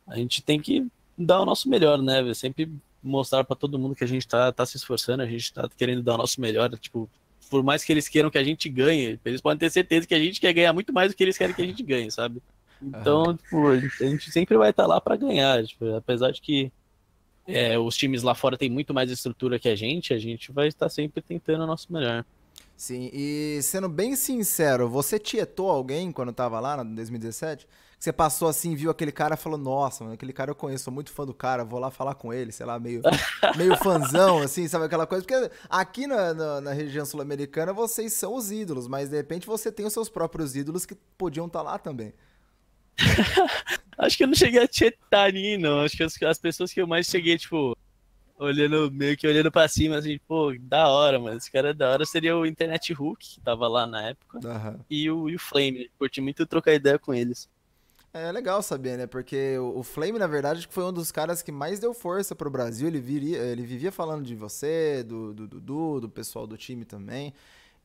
a 0.05 0.17
gente 0.17 0.43
tem 0.43 0.59
que 0.61 0.85
dar 1.17 1.41
o 1.41 1.45
nosso 1.45 1.67
melhor, 1.67 1.99
né? 1.99 2.31
Sempre 2.35 2.71
mostrar 3.01 3.43
para 3.43 3.55
todo 3.55 3.79
mundo 3.79 3.95
que 3.95 4.03
a 4.03 4.07
gente 4.07 4.27
tá, 4.27 4.51
tá 4.51 4.65
se 4.65 4.77
esforçando, 4.77 5.23
a 5.23 5.27
gente 5.27 5.51
tá 5.51 5.67
querendo 5.75 6.03
dar 6.03 6.13
o 6.13 6.17
nosso 6.17 6.39
melhor. 6.39 6.69
Tipo, 6.77 7.09
por 7.49 7.63
mais 7.63 7.83
que 7.83 7.91
eles 7.91 8.07
queiram 8.07 8.29
que 8.29 8.37
a 8.37 8.43
gente 8.43 8.69
ganhe, 8.69 9.19
eles 9.25 9.41
podem 9.41 9.57
ter 9.57 9.71
certeza 9.71 10.05
que 10.05 10.13
a 10.13 10.19
gente 10.19 10.39
quer 10.39 10.53
ganhar 10.53 10.73
muito 10.73 10.93
mais 10.93 11.11
do 11.11 11.15
que 11.15 11.23
eles 11.23 11.37
querem 11.37 11.55
que 11.55 11.61
a 11.61 11.65
gente 11.65 11.81
ganhe, 11.81 12.11
sabe? 12.11 12.41
Então, 12.81 13.35
tipo, 13.35 13.67
a 13.67 13.79
gente 13.79 14.31
sempre 14.31 14.57
vai 14.57 14.69
estar 14.69 14.83
tá 14.83 14.87
lá 14.87 15.01
para 15.01 15.15
ganhar. 15.15 15.63
Tipo, 15.65 15.95
apesar 15.95 16.31
de 16.31 16.41
que 16.41 16.71
é, 17.47 17.77
os 17.77 17.95
times 17.95 18.23
lá 18.23 18.35
fora 18.35 18.57
têm 18.57 18.69
muito 18.69 18.93
mais 18.93 19.09
estrutura 19.09 19.57
que 19.57 19.69
a 19.69 19.75
gente, 19.75 20.13
a 20.13 20.19
gente 20.19 20.51
vai 20.51 20.67
estar 20.67 20.89
sempre 20.89 21.21
tentando 21.21 21.63
o 21.63 21.67
nosso 21.67 21.91
melhor. 21.91 22.25
Sim, 22.75 23.09
e 23.11 23.59
sendo 23.63 23.89
bem 23.89 24.15
sincero, 24.15 24.87
você 24.87 25.17
tietou 25.17 25.69
alguém 25.69 26.11
quando 26.11 26.31
tava 26.31 26.59
lá 26.59 26.83
em 26.83 26.93
2017? 26.93 27.67
Você 27.97 28.13
passou 28.13 28.47
assim, 28.47 28.75
viu 28.75 28.91
aquele 28.91 29.11
cara 29.11 29.33
e 29.33 29.37
falou, 29.37 29.57
nossa, 29.57 30.03
mano, 30.03 30.13
aquele 30.13 30.31
cara 30.31 30.51
eu 30.51 30.55
conheço, 30.55 30.83
sou 30.83 30.93
muito 30.93 31.11
fã 31.11 31.25
do 31.25 31.33
cara, 31.33 31.63
vou 31.63 31.79
lá 31.79 31.89
falar 31.89 32.13
com 32.13 32.31
ele, 32.31 32.51
sei 32.51 32.67
lá, 32.67 32.79
meio, 32.79 33.01
meio 33.57 33.75
fanzão, 33.77 34.37
assim, 34.43 34.67
sabe 34.67 34.85
aquela 34.85 35.07
coisa? 35.07 35.25
Porque 35.25 35.51
aqui 35.67 36.05
na, 36.05 36.35
na, 36.35 36.61
na 36.61 36.73
região 36.73 37.03
sul-americana 37.03 37.73
vocês 37.73 38.13
são 38.13 38.35
os 38.35 38.51
ídolos, 38.51 38.87
mas 38.87 39.09
de 39.09 39.15
repente 39.15 39.47
você 39.47 39.71
tem 39.71 39.83
os 39.83 39.93
seus 39.93 40.09
próprios 40.09 40.55
ídolos 40.55 40.85
que 40.85 40.93
podiam 41.17 41.47
estar 41.47 41.63
tá 41.63 41.71
lá 41.71 41.79
também. 41.79 42.13
Acho 43.97 44.17
que 44.17 44.23
eu 44.23 44.27
não 44.27 44.35
cheguei 44.35 44.61
a 44.61 44.67
tietar 44.67 45.31
ninguém, 45.31 45.57
não. 45.57 45.81
Acho 45.81 45.97
que 45.97 46.03
as, 46.03 46.21
as, 46.21 46.37
pessoas 46.37 46.71
que 46.71 46.81
eu 46.81 46.87
mais 46.87 47.07
cheguei, 47.07 47.37
tipo, 47.37 47.77
olhando, 48.37 48.91
meio 48.91 49.17
que 49.17 49.27
olhando 49.27 49.51
pra 49.51 49.67
cima, 49.67 49.97
assim, 49.97 50.19
pô, 50.27 50.53
da 50.59 50.87
hora, 50.87 51.19
mas 51.19 51.37
esse 51.37 51.51
cara 51.51 51.69
é 51.69 51.73
da 51.73 51.89
hora 51.89 52.05
seria 52.05 52.37
o 52.37 52.45
Internet 52.45 52.93
Hulk, 52.93 53.35
que 53.35 53.41
tava 53.41 53.67
lá 53.67 53.87
na 53.87 54.09
época, 54.09 54.39
uhum. 54.43 54.79
e, 54.89 55.09
o, 55.09 55.29
e 55.29 55.35
o 55.35 55.39
Flame. 55.39 55.89
Curti 55.97 56.21
muito 56.21 56.45
trocar 56.45 56.73
ideia 56.73 56.99
com 56.99 57.13
eles. 57.13 57.49
É 58.13 58.31
legal 58.31 58.63
saber, 58.63 58.97
né? 58.97 59.05
Porque 59.05 59.57
o 59.59 59.83
Flame, 59.83 60.17
na 60.17 60.27
verdade, 60.27 60.67
foi 60.71 60.83
um 60.83 60.93
dos 60.93 61.11
caras 61.11 61.43
que 61.43 61.51
mais 61.51 61.79
deu 61.79 61.93
força 61.93 62.33
pro 62.33 62.49
Brasil. 62.49 62.87
Ele, 62.87 62.99
viria, 62.99 63.37
ele 63.37 63.63
vivia 63.63 63.91
falando 63.91 64.23
de 64.23 64.33
você, 64.33 65.03
do 65.03 65.33
Dudu, 65.33 65.47
do, 65.47 65.59
do, 65.59 65.99
do 66.01 66.09
pessoal 66.09 66.47
do 66.47 66.57
time 66.57 66.83
também. 66.83 67.33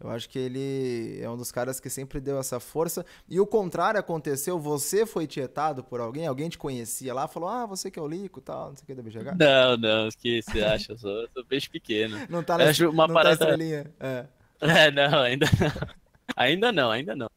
Eu 0.03 0.11
acho 0.11 0.29
que 0.29 0.39
ele 0.39 1.21
é 1.21 1.31
um 1.31 1.37
dos 1.37 1.53
caras 1.53 1.79
que 1.79 1.89
sempre 1.89 2.21
deu 2.21 2.39
essa 2.39 2.59
força. 2.59 3.07
E 3.29 3.39
o 3.39 3.47
contrário 3.47 4.01
aconteceu, 4.01 4.59
você 4.59 5.07
foi 5.07 5.29
tietado 5.29 5.85
por 5.85 6.01
alguém, 6.01 6.27
alguém 6.27 6.49
te 6.49 6.59
conhecia 6.59 7.15
lá, 7.15 7.29
falou, 7.29 7.49
ah, 7.49 7.67
você 7.67 7.89
que 7.89 8.01
é 8.01 8.03
o 8.03 8.09
Lico 8.09 8.41
e 8.41 8.43
tal, 8.43 8.71
não 8.71 8.77
sei 8.77 8.83
o 8.83 8.87
que 8.87 8.95
da 8.95 9.03
BGH. 9.03 9.37
Não, 9.39 9.77
não, 9.77 10.09
o 10.09 10.11
que 10.11 10.43
você 10.43 10.61
acha? 10.63 10.93
Eu 10.93 10.99
sou, 10.99 11.23
eu 11.23 11.29
sou 11.33 11.45
peixe 11.45 11.71
pequeno. 11.71 12.19
Não 12.29 12.43
tá 12.43 12.59
na, 12.59 12.65
acho 12.65 12.91
uma 12.91 13.07
não 13.07 13.15
parada... 13.15 13.37
tá 13.37 13.45
estrelinha. 13.45 13.93
É. 14.01 14.27
é, 14.61 14.91
não, 14.91 15.21
ainda 15.21 15.47
não. 15.61 16.03
Ainda 16.37 16.73
não, 16.73 16.91
ainda 16.91 17.15
não. 17.15 17.31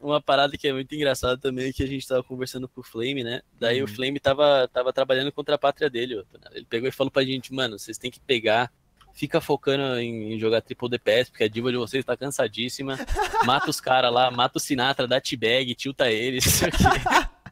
Uma 0.00 0.20
parada 0.20 0.56
que 0.56 0.66
é 0.66 0.72
muito 0.72 0.92
engraçada 0.94 1.38
também 1.38 1.68
é 1.68 1.72
que 1.72 1.82
a 1.82 1.86
gente 1.86 2.06
tava 2.08 2.22
conversando 2.24 2.68
com 2.68 2.80
o 2.80 2.84
Flame, 2.84 3.22
né? 3.22 3.42
Daí 3.58 3.78
uhum. 3.78 3.84
o 3.84 3.88
Flame 3.88 4.18
tava, 4.18 4.68
tava 4.72 4.92
trabalhando 4.92 5.30
contra 5.30 5.54
a 5.54 5.58
pátria 5.58 5.88
dele. 5.88 6.24
Ele 6.52 6.66
pegou 6.68 6.88
e 6.88 6.92
falou 6.92 7.10
pra 7.10 7.22
gente, 7.22 7.52
mano, 7.52 7.78
vocês 7.78 7.98
têm 7.98 8.10
que 8.10 8.18
pegar 8.18 8.72
fica 9.12 9.40
focando 9.40 9.98
em, 9.98 10.38
jogar 10.38 10.60
triple 10.62 10.88
DPS, 10.88 11.30
porque 11.30 11.44
a 11.44 11.48
diva 11.48 11.70
de 11.70 11.76
vocês 11.76 12.04
tá 12.04 12.16
cansadíssima. 12.16 12.98
Mata 13.44 13.70
os 13.70 13.80
caras 13.80 14.12
lá, 14.12 14.30
mata 14.30 14.58
o 14.58 14.60
Sinatra, 14.60 15.06
dá 15.06 15.20
t-bag, 15.20 15.74
tilta 15.74 16.10
eles. 16.10 16.62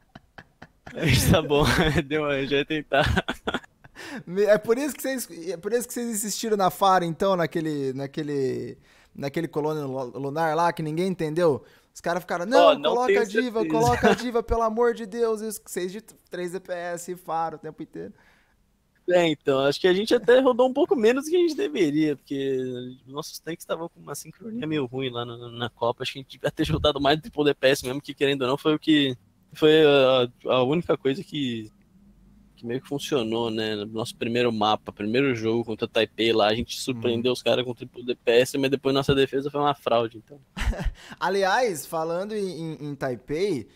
Isso 1.06 1.30
tá 1.30 1.42
bom, 1.42 1.64
deu, 2.06 2.24
já 2.46 2.58
ia 2.58 2.64
tentar. 2.64 3.04
É 4.48 4.58
por 4.58 4.78
isso 4.78 4.94
que 4.94 5.02
vocês, 5.02 5.28
é 5.48 5.56
por 5.56 5.72
isso 5.72 5.86
que 5.86 5.94
vocês 5.94 6.08
insistiram 6.08 6.56
na 6.56 6.70
Fara, 6.70 7.04
então, 7.04 7.36
naquele, 7.36 7.92
naquele, 7.92 8.78
naquele 9.14 9.46
colônia 9.46 9.84
lunar 9.84 10.56
lá 10.56 10.72
que 10.72 10.82
ninguém 10.82 11.08
entendeu. 11.08 11.62
Os 11.94 12.00
caras 12.00 12.22
ficaram, 12.22 12.46
não, 12.46 12.68
oh, 12.68 12.74
não 12.74 12.94
coloca 12.94 13.20
a 13.20 13.24
diva, 13.24 13.60
certeza. 13.60 13.68
coloca 13.68 14.10
a 14.10 14.14
diva, 14.14 14.42
pelo 14.42 14.62
amor 14.62 14.94
de 14.94 15.06
Deus. 15.06 15.42
E 15.42 15.60
vocês 15.64 15.92
de 15.92 16.00
3 16.00 16.52
DPS, 16.52 17.14
Faro 17.24 17.56
o 17.56 17.58
tempo 17.58 17.82
inteiro. 17.82 18.12
É, 19.10 19.28
então, 19.28 19.60
acho 19.60 19.80
que 19.80 19.88
a 19.88 19.92
gente 19.92 20.14
até 20.14 20.38
rodou 20.40 20.68
um 20.68 20.72
pouco 20.72 20.94
menos 20.94 21.24
do 21.24 21.30
que 21.30 21.36
a 21.36 21.40
gente 21.40 21.56
deveria, 21.56 22.16
porque 22.16 22.56
nossos 23.06 23.38
tanques 23.38 23.62
estavam 23.62 23.88
com 23.88 24.00
uma 24.00 24.14
sincronia 24.14 24.66
meio 24.66 24.86
ruim 24.86 25.10
lá 25.10 25.24
na, 25.24 25.50
na 25.50 25.68
Copa. 25.68 26.02
Acho 26.02 26.12
que 26.12 26.18
a 26.18 26.22
gente 26.22 26.32
devia 26.32 26.50
ter 26.50 26.68
rodado 26.70 27.00
mais 27.00 27.18
do 27.18 27.22
triple 27.22 27.44
DPS 27.44 27.82
mesmo, 27.82 28.00
que 28.00 28.14
querendo 28.14 28.42
ou 28.42 28.48
não, 28.48 28.56
foi 28.56 28.74
o 28.74 28.78
que. 28.78 29.16
Foi 29.52 29.82
a, 29.84 30.28
a 30.52 30.62
única 30.62 30.96
coisa 30.96 31.24
que, 31.24 31.72
que 32.54 32.64
meio 32.64 32.80
que 32.80 32.86
funcionou, 32.86 33.50
né? 33.50 33.74
No 33.74 33.86
nosso 33.86 34.14
primeiro 34.14 34.52
mapa, 34.52 34.92
primeiro 34.92 35.34
jogo 35.34 35.64
contra 35.64 35.88
Taipei 35.88 36.32
lá, 36.32 36.46
a 36.46 36.54
gente 36.54 36.80
surpreendeu 36.80 37.30
hum. 37.30 37.34
os 37.34 37.42
caras 37.42 37.64
com 37.64 37.74
triple 37.74 38.04
DPS, 38.04 38.54
mas 38.58 38.70
depois 38.70 38.94
nossa 38.94 39.14
defesa 39.14 39.50
foi 39.50 39.60
uma 39.60 39.74
fraude, 39.74 40.18
então. 40.18 40.40
Aliás, 41.18 41.84
falando 41.84 42.32
em, 42.32 42.74
em 42.74 42.94
Taipei 42.94 43.66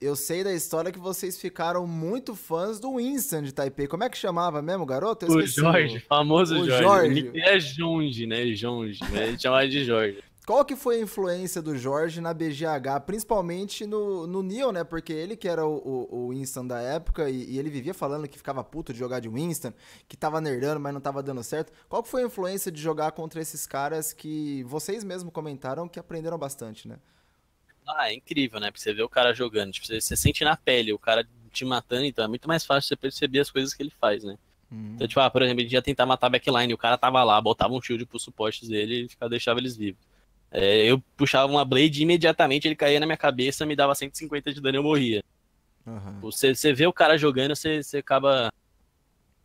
eu 0.00 0.14
sei 0.14 0.44
da 0.44 0.52
história 0.52 0.92
que 0.92 0.98
vocês 0.98 1.40
ficaram 1.40 1.86
muito 1.86 2.34
fãs 2.34 2.78
do 2.78 2.96
Winston 2.96 3.42
de 3.42 3.52
Taipei. 3.52 3.86
Como 3.86 4.04
é 4.04 4.08
que 4.08 4.16
chamava 4.16 4.62
mesmo, 4.62 4.86
garoto? 4.86 5.26
o 5.26 5.46
Jorge, 5.46 6.00
famoso 6.00 6.54
o 6.60 6.66
Jorge. 6.66 6.82
Jorge. 6.82 7.32
É 7.34 7.58
Jonge, 7.58 8.26
né? 8.26 8.46
Jonge, 8.54 9.00
a 9.02 9.26
gente 9.26 9.42
chamava 9.42 9.66
de 9.66 9.84
Jorge. 9.84 10.22
Qual 10.48 10.64
que 10.64 10.74
foi 10.74 10.96
a 10.96 11.00
influência 11.02 11.60
do 11.60 11.76
Jorge 11.76 12.22
na 12.22 12.32
BGH, 12.32 13.00
principalmente 13.04 13.84
no, 13.84 14.26
no 14.26 14.42
Neil, 14.42 14.72
né? 14.72 14.82
Porque 14.82 15.12
ele 15.12 15.36
que 15.36 15.46
era 15.46 15.66
o, 15.66 15.76
o, 15.76 16.08
o 16.10 16.28
Winston 16.30 16.66
da 16.66 16.80
época 16.80 17.28
e, 17.28 17.50
e, 17.50 17.58
ele 17.58 17.68
vivia 17.68 17.92
falando 17.92 18.26
que 18.26 18.38
ficava 18.38 18.64
puto 18.64 18.90
de 18.90 18.98
jogar 18.98 19.20
de 19.20 19.28
Winston, 19.28 19.74
que 20.08 20.16
tava 20.16 20.40
nerdando, 20.40 20.80
mas 20.80 20.94
não 20.94 21.02
tava 21.02 21.22
dando 21.22 21.42
certo. 21.42 21.70
Qual 21.86 22.02
que 22.02 22.08
foi 22.08 22.22
a 22.22 22.26
influência 22.26 22.72
de 22.72 22.80
jogar 22.80 23.12
contra 23.12 23.42
esses 23.42 23.66
caras 23.66 24.14
que 24.14 24.62
vocês 24.62 25.04
mesmos 25.04 25.34
comentaram 25.34 25.86
que 25.86 25.98
aprenderam 25.98 26.38
bastante, 26.38 26.88
né? 26.88 26.96
Ah, 27.88 28.10
é 28.10 28.14
incrível, 28.14 28.60
né? 28.60 28.70
Porque 28.70 28.80
você 28.80 28.92
vê 28.92 29.02
o 29.02 29.08
cara 29.08 29.32
jogando, 29.32 29.72
tipo, 29.72 29.86
você, 29.86 30.00
você 30.00 30.16
sente 30.16 30.44
na 30.44 30.56
pele 30.56 30.92
o 30.92 30.98
cara 30.98 31.26
te 31.50 31.64
matando, 31.64 32.04
então 32.04 32.24
é 32.24 32.28
muito 32.28 32.46
mais 32.46 32.64
fácil 32.64 32.88
você 32.88 32.96
perceber 32.96 33.40
as 33.40 33.50
coisas 33.50 33.72
que 33.72 33.82
ele 33.82 33.92
faz, 33.98 34.22
né? 34.22 34.36
Uhum. 34.70 34.92
Então, 34.94 35.08
tipo, 35.08 35.20
ah, 35.20 35.30
por 35.30 35.42
exemplo, 35.42 35.62
ele 35.62 35.72
ia 35.72 35.80
tentar 35.80 36.04
matar 36.04 36.26
a 36.26 36.30
backline, 36.30 36.74
o 36.74 36.78
cara 36.78 36.98
tava 36.98 37.24
lá, 37.24 37.40
botava 37.40 37.72
um 37.72 37.80
shield 37.80 38.04
pros 38.04 38.22
suportes 38.22 38.68
dele 38.68 39.04
e 39.04 39.08
ficava, 39.08 39.30
deixava 39.30 39.58
eles 39.58 39.76
vivos. 39.76 40.00
É, 40.50 40.84
eu 40.84 41.02
puxava 41.16 41.50
uma 41.50 41.64
blade 41.64 42.00
e 42.00 42.02
imediatamente 42.02 42.68
ele 42.68 42.76
caía 42.76 43.00
na 43.00 43.06
minha 43.06 43.16
cabeça, 43.16 43.66
me 43.66 43.76
dava 43.76 43.94
150 43.94 44.52
de 44.52 44.60
dano 44.60 44.76
e 44.76 44.78
eu 44.78 44.82
morria. 44.82 45.24
Uhum. 45.86 46.20
Você, 46.20 46.54
você 46.54 46.72
vê 46.72 46.86
o 46.86 46.92
cara 46.92 47.16
jogando, 47.16 47.56
você, 47.56 47.82
você 47.82 47.98
acaba 47.98 48.52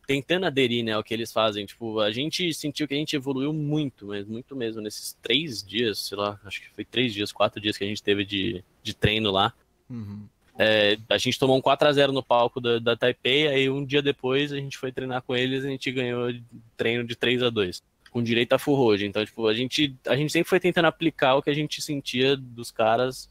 tentando 0.06 0.46
aderir, 0.46 0.84
né, 0.84 0.92
ao 0.92 1.02
que 1.02 1.14
eles 1.14 1.32
fazem. 1.32 1.66
Tipo, 1.66 2.00
a 2.00 2.10
gente 2.12 2.52
sentiu 2.54 2.86
que 2.86 2.94
a 2.94 2.96
gente 2.96 3.16
evoluiu 3.16 3.52
muito, 3.52 4.06
mas 4.06 4.26
muito 4.26 4.54
mesmo, 4.54 4.80
nesses 4.80 5.16
três 5.22 5.62
dias, 5.62 5.98
sei 5.98 6.18
lá, 6.18 6.40
acho 6.44 6.60
que 6.60 6.70
foi 6.70 6.84
três 6.84 7.12
dias, 7.12 7.32
quatro 7.32 7.60
dias 7.60 7.76
que 7.76 7.84
a 7.84 7.86
gente 7.86 8.02
teve 8.02 8.24
de, 8.24 8.64
de 8.82 8.94
treino 8.94 9.30
lá. 9.30 9.52
Uhum. 9.88 10.26
É, 10.56 10.96
a 11.08 11.18
gente 11.18 11.38
tomou 11.38 11.56
um 11.56 11.62
4x0 11.62 12.12
no 12.12 12.22
palco 12.22 12.60
da, 12.60 12.78
da 12.78 12.96
Taipei, 12.96 13.48
aí 13.48 13.68
um 13.68 13.84
dia 13.84 14.00
depois 14.00 14.52
a 14.52 14.56
gente 14.56 14.78
foi 14.78 14.92
treinar 14.92 15.22
com 15.22 15.34
eles 15.34 15.64
e 15.64 15.66
a 15.66 15.70
gente 15.70 15.90
ganhou 15.90 16.32
treino 16.76 17.04
de 17.04 17.16
3 17.16 17.42
a 17.42 17.50
2 17.50 17.82
com 18.10 18.22
direito 18.22 18.52
a 18.52 18.58
full 18.60 18.76
road. 18.76 19.04
Então, 19.04 19.24
tipo, 19.24 19.48
a 19.48 19.52
gente, 19.52 19.96
a 20.06 20.14
gente 20.14 20.32
sempre 20.32 20.48
foi 20.48 20.60
tentando 20.60 20.84
aplicar 20.84 21.34
o 21.34 21.42
que 21.42 21.50
a 21.50 21.54
gente 21.54 21.82
sentia 21.82 22.36
dos 22.36 22.70
caras 22.70 23.28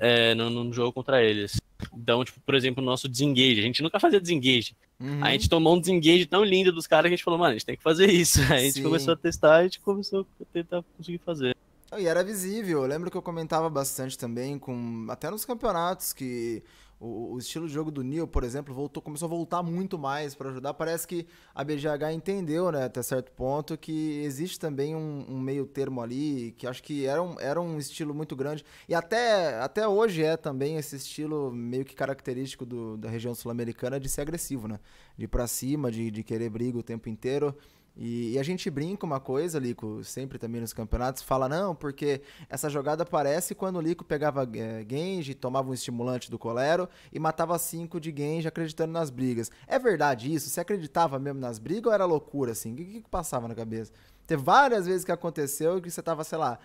é, 0.00 0.34
no, 0.34 0.50
no 0.50 0.72
jogo 0.72 0.92
contra 0.92 1.22
eles. 1.22 1.60
Então, 1.94 2.24
tipo, 2.24 2.40
por 2.40 2.54
exemplo, 2.54 2.82
o 2.82 2.86
nosso 2.86 3.08
desengage. 3.08 3.60
A 3.60 3.62
gente 3.62 3.82
nunca 3.82 4.00
fazia 4.00 4.20
desengage. 4.20 4.76
Uhum. 5.00 5.24
A 5.24 5.30
gente 5.30 5.48
tomou 5.48 5.76
um 5.76 5.80
desengage 5.80 6.26
tão 6.26 6.44
lindo 6.44 6.72
dos 6.72 6.86
caras 6.86 7.08
que 7.08 7.14
a 7.14 7.16
gente 7.16 7.24
falou, 7.24 7.38
mano, 7.38 7.50
a 7.50 7.52
gente 7.54 7.66
tem 7.66 7.76
que 7.76 7.82
fazer 7.82 8.10
isso. 8.10 8.40
Aí 8.52 8.58
a 8.58 8.60
gente 8.60 8.74
Sim. 8.74 8.82
começou 8.82 9.14
a 9.14 9.16
testar 9.16 9.58
e 9.58 9.60
a 9.60 9.62
gente 9.64 9.80
começou 9.80 10.26
a 10.40 10.44
tentar 10.52 10.82
conseguir 10.96 11.18
fazer. 11.18 11.56
E 11.96 12.06
era 12.06 12.22
visível. 12.22 12.82
Eu 12.82 12.88
lembro 12.88 13.10
que 13.10 13.16
eu 13.16 13.22
comentava 13.22 13.70
bastante 13.70 14.18
também, 14.18 14.58
com 14.58 15.06
até 15.08 15.30
nos 15.30 15.44
campeonatos, 15.44 16.12
que 16.12 16.62
o, 17.00 17.34
o, 17.34 17.38
estilo 17.38 17.68
de 17.68 17.72
jogo 17.72 17.90
do 17.90 18.02
Neil, 18.02 18.26
por 18.26 18.42
exemplo, 18.42 18.74
voltou, 18.74 19.02
começou 19.02 19.26
a 19.26 19.28
voltar 19.28 19.62
muito 19.62 19.98
mais 19.98 20.34
para 20.34 20.50
ajudar. 20.50 20.74
Parece 20.74 21.06
que 21.06 21.26
a 21.54 21.62
BGH 21.62 22.12
entendeu, 22.12 22.72
né, 22.72 22.84
até 22.84 23.02
certo 23.02 23.30
ponto, 23.32 23.78
que 23.78 24.20
existe 24.22 24.58
também 24.58 24.96
um, 24.96 25.24
um, 25.28 25.40
meio 25.40 25.64
termo 25.64 26.02
ali, 26.02 26.54
que 26.58 26.66
acho 26.66 26.82
que 26.82 27.06
era 27.06 27.22
um, 27.22 27.38
era 27.38 27.60
um 27.60 27.78
estilo 27.78 28.12
muito 28.12 28.34
grande. 28.34 28.64
E 28.88 28.94
até, 28.94 29.60
até 29.60 29.86
hoje 29.86 30.24
é 30.24 30.36
também 30.36 30.76
esse 30.76 30.96
estilo 30.96 31.52
meio 31.52 31.84
que 31.84 31.94
característico 31.94 32.66
do, 32.66 32.96
da 32.96 33.08
região 33.08 33.34
sul-americana 33.34 34.00
de 34.00 34.08
ser 34.08 34.22
agressivo, 34.22 34.66
né? 34.66 34.80
De 35.16 35.24
ir 35.24 35.28
pra 35.28 35.46
cima, 35.46 35.90
de, 35.90 36.10
de 36.10 36.22
querer 36.24 36.50
briga 36.50 36.78
o 36.78 36.82
tempo 36.82 37.08
inteiro. 37.08 37.56
E, 37.98 38.34
e, 38.34 38.38
a 38.38 38.44
gente 38.44 38.70
brinca 38.70 39.04
uma 39.04 39.18
coisa, 39.18 39.58
Lico, 39.58 40.04
sempre 40.04 40.38
também 40.38 40.60
nos 40.60 40.72
campeonatos, 40.72 41.20
fala, 41.20 41.48
não, 41.48 41.74
porque 41.74 42.22
essa 42.48 42.70
jogada 42.70 43.02
aparece 43.02 43.56
quando 43.56 43.76
o 43.76 43.80
Lico 43.80 44.04
pegava 44.04 44.48
é, 44.54 44.86
Genji, 44.88 45.34
tomava 45.34 45.68
um 45.68 45.74
estimulante 45.74 46.30
do 46.30 46.38
Colero 46.38 46.88
e 47.12 47.18
matava 47.18 47.58
cinco 47.58 47.98
de 47.98 48.14
Genji 48.16 48.46
acreditando 48.46 48.92
nas 48.92 49.10
brigas. 49.10 49.50
É 49.66 49.80
verdade 49.80 50.32
isso? 50.32 50.48
Você 50.48 50.60
acreditava 50.60 51.18
mesmo 51.18 51.40
nas 51.40 51.58
brigas 51.58 51.86
ou 51.86 51.92
era 51.92 52.04
loucura, 52.04 52.52
assim? 52.52 52.72
O 52.72 52.76
que, 52.76 52.84
que, 52.84 53.02
que 53.02 53.08
passava 53.08 53.48
na 53.48 53.54
cabeça? 53.54 53.92
Teve 54.28 54.44
várias 54.44 54.86
vezes 54.86 55.04
que 55.04 55.10
aconteceu 55.10 55.82
que 55.82 55.90
você 55.90 56.00
tava, 56.00 56.22
sei 56.22 56.38
lá, 56.38 56.56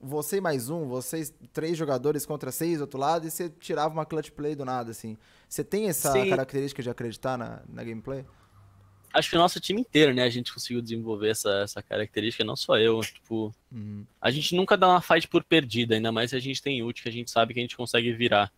você 0.00 0.36
e 0.36 0.40
mais 0.40 0.70
um, 0.70 0.86
vocês 0.86 1.34
três 1.52 1.76
jogadores 1.76 2.24
contra 2.24 2.52
seis 2.52 2.78
do 2.78 2.82
outro 2.82 2.98
lado 2.98 3.26
e 3.26 3.30
você 3.30 3.50
tirava 3.50 3.92
uma 3.92 4.06
clutch 4.06 4.30
play 4.30 4.54
do 4.54 4.64
nada, 4.64 4.92
assim. 4.92 5.18
Você 5.48 5.64
tem 5.64 5.88
essa 5.88 6.12
Sim. 6.12 6.30
característica 6.30 6.80
de 6.80 6.88
acreditar 6.88 7.36
na, 7.36 7.60
na 7.68 7.82
gameplay? 7.82 8.24
Acho 9.12 9.30
que 9.30 9.36
o 9.36 9.38
nosso 9.38 9.60
time 9.60 9.80
inteiro, 9.80 10.14
né, 10.14 10.22
a 10.22 10.30
gente 10.30 10.52
conseguiu 10.52 10.80
desenvolver 10.80 11.30
essa, 11.30 11.50
essa 11.62 11.82
característica, 11.82 12.44
não 12.44 12.56
só 12.56 12.78
eu, 12.78 13.00
tipo, 13.00 13.54
uhum. 13.72 14.04
a 14.20 14.30
gente 14.30 14.54
nunca 14.54 14.76
dá 14.76 14.88
uma 14.88 15.00
fight 15.00 15.28
por 15.28 15.42
perdida, 15.42 15.94
ainda 15.94 16.12
mais 16.12 16.30
se 16.30 16.36
a 16.36 16.40
gente 16.40 16.62
tem 16.62 16.82
ult, 16.82 17.02
que 17.02 17.08
a 17.08 17.12
gente 17.12 17.30
sabe 17.30 17.52
que 17.54 17.60
a 17.60 17.62
gente 17.62 17.76
consegue 17.76 18.12
virar. 18.12 18.52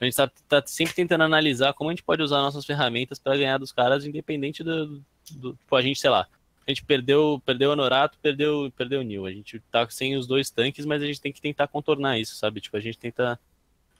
A 0.00 0.04
gente 0.04 0.16
tá, 0.16 0.30
tá 0.48 0.62
sempre 0.64 0.94
tentando 0.94 1.24
analisar 1.24 1.72
como 1.74 1.90
a 1.90 1.92
gente 1.92 2.04
pode 2.04 2.22
usar 2.22 2.36
nossas 2.36 2.64
ferramentas 2.64 3.18
para 3.18 3.36
ganhar 3.36 3.58
dos 3.58 3.72
caras, 3.72 4.04
independente 4.04 4.62
do, 4.62 5.02
do, 5.32 5.54
tipo, 5.54 5.74
a 5.74 5.82
gente, 5.82 5.98
sei 5.98 6.10
lá, 6.10 6.28
a 6.66 6.70
gente 6.70 6.84
perdeu, 6.84 7.42
perdeu 7.44 7.70
o 7.70 7.72
Honorato, 7.72 8.18
perdeu, 8.22 8.72
perdeu 8.76 9.00
o 9.00 9.02
Nil, 9.02 9.26
a 9.26 9.32
gente 9.32 9.58
tá 9.72 9.88
sem 9.90 10.16
os 10.16 10.26
dois 10.26 10.50
tanques, 10.50 10.84
mas 10.84 11.02
a 11.02 11.06
gente 11.06 11.20
tem 11.20 11.32
que 11.32 11.40
tentar 11.40 11.66
contornar 11.66 12.18
isso, 12.18 12.36
sabe, 12.36 12.60
tipo, 12.60 12.76
a 12.76 12.80
gente 12.80 12.98
tenta 12.98 13.40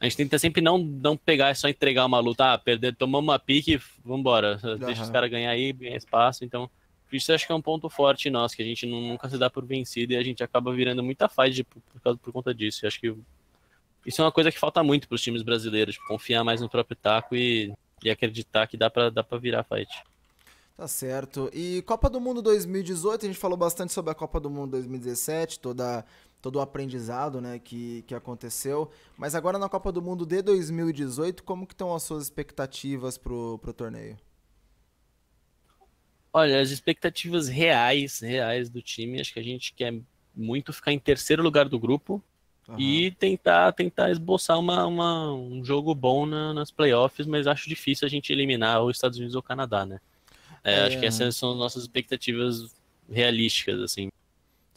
a 0.01 0.05
gente 0.05 0.17
tenta 0.17 0.39
sempre 0.39 0.61
não, 0.61 0.79
não 0.79 1.17
pegar 1.17 1.51
e 1.51 1.55
só 1.55 1.69
entregar 1.69 2.07
uma 2.07 2.21
luta, 2.21 2.53
ah, 2.53 2.59
perder, 2.59 2.95
tomamos 2.95 3.29
uma 3.29 3.39
pique, 3.39 3.81
vambora, 4.05 4.61
uhum. 4.63 4.79
deixa 4.79 5.03
os 5.03 5.11
caras 5.11 5.31
ganhar 5.31 5.51
aí, 5.51 5.73
ganhar 5.73 5.97
espaço, 5.97 6.45
então 6.45 6.71
isso 7.11 7.33
acho 7.33 7.47
que 7.47 7.53
é 7.53 7.55
um 7.55 7.63
ponto 7.63 7.89
forte 7.89 8.31
nosso, 8.31 8.55
que 8.55 8.63
a 8.63 8.67
gente 8.67 8.87
nunca 8.87 9.29
se 9.29 9.39
dá 9.39 9.51
por 9.51 9.65
vencido 9.65 10.13
e 10.13 10.17
a 10.17 10.23
gente 10.23 10.43
acaba 10.43 10.73
virando 10.73 11.03
muita 11.03 11.29
fight 11.29 11.65
por, 11.65 11.83
por, 12.03 12.19
por 12.19 12.33
conta 12.33 12.55
disso, 12.55 12.85
eu 12.85 12.89
acho 12.89 13.01
que 13.01 13.15
isso 14.07 14.23
é 14.23 14.25
uma 14.25 14.33
coisa 14.33 14.53
que 14.53 14.59
falta 14.59 14.83
muito 14.83 15.09
para 15.09 15.17
os 15.17 15.23
times 15.23 15.43
brasileiros, 15.43 15.97
tipo, 15.97 16.07
confiar 16.07 16.45
mais 16.45 16.61
no 16.61 16.69
próprio 16.69 16.97
taco 16.97 17.35
e, 17.35 17.73
e 18.03 18.09
acreditar 18.09 18.67
que 18.67 18.77
dá 18.77 18.89
para 18.89 19.11
dá 19.11 19.25
pra 19.25 19.37
virar 19.37 19.65
fight. 19.65 19.91
Tá 20.79 20.87
certo. 20.87 21.51
E 21.53 21.83
Copa 21.83 22.09
do 22.09 22.21
Mundo 22.21 22.41
2018, 22.41 23.25
a 23.25 23.29
gente 23.29 23.39
falou 23.39 23.57
bastante 23.57 23.93
sobre 23.93 24.13
a 24.13 24.15
Copa 24.15 24.39
do 24.39 24.49
Mundo 24.49 24.71
2017, 24.71 25.59
toda 25.59 26.05
todo 26.41 26.57
o 26.57 26.61
aprendizado 26.61 27.41
né, 27.41 27.59
que, 27.59 28.03
que 28.03 28.15
aconteceu. 28.15 28.91
Mas 29.17 29.35
agora 29.35 29.59
na 29.59 29.69
Copa 29.69 29.91
do 29.91 30.01
Mundo 30.01 30.25
de 30.25 30.43
2018, 30.43 31.43
como 31.43 31.67
que 31.67 31.75
estão 31.75 31.95
as 31.95 32.03
suas 32.03 32.25
expectativas 32.25 33.19
pro, 33.19 33.59
pro 33.59 33.73
torneio? 33.73 34.17
Olha, 36.33 36.61
as 36.61 36.71
expectativas 36.71 37.49
reais, 37.49 38.21
reais 38.21 38.69
do 38.69 38.83
time, 38.83 39.21
acho 39.21 39.33
que 39.33 39.41
a 39.41 39.45
gente 39.45 39.73
quer 39.73 39.95
muito 40.35 40.73
ficar 40.73 40.93
em 40.93 40.99
terceiro 40.99 41.43
lugar 41.43 41.69
do 41.69 41.79
grupo. 41.79 42.23
Uhum. 42.69 42.79
E 42.79 43.11
tentar, 43.13 43.73
tentar 43.73 44.11
esboçar 44.11 44.59
uma, 44.59 44.87
uma, 44.87 45.33
um 45.33 45.65
jogo 45.65 45.95
bom 45.95 46.27
na, 46.27 46.53
nas 46.53 46.71
playoffs, 46.71 47.27
mas 47.27 47.47
acho 47.47 47.67
difícil 47.67 48.05
a 48.07 48.11
gente 48.11 48.31
eliminar 48.31 48.85
os 48.85 48.97
Estados 48.97 49.17
Unidos 49.17 49.35
ou 49.35 49.41
o 49.41 49.43
Canadá, 49.43 49.87
né? 49.87 49.99
É, 50.63 50.75
é... 50.75 50.87
Acho 50.87 51.01
que 51.01 51.07
essas 51.07 51.35
são 51.35 51.53
as 51.53 51.57
nossas 51.57 51.85
expectativas 51.85 52.77
realísticas, 53.11 53.81
assim. 53.81 54.11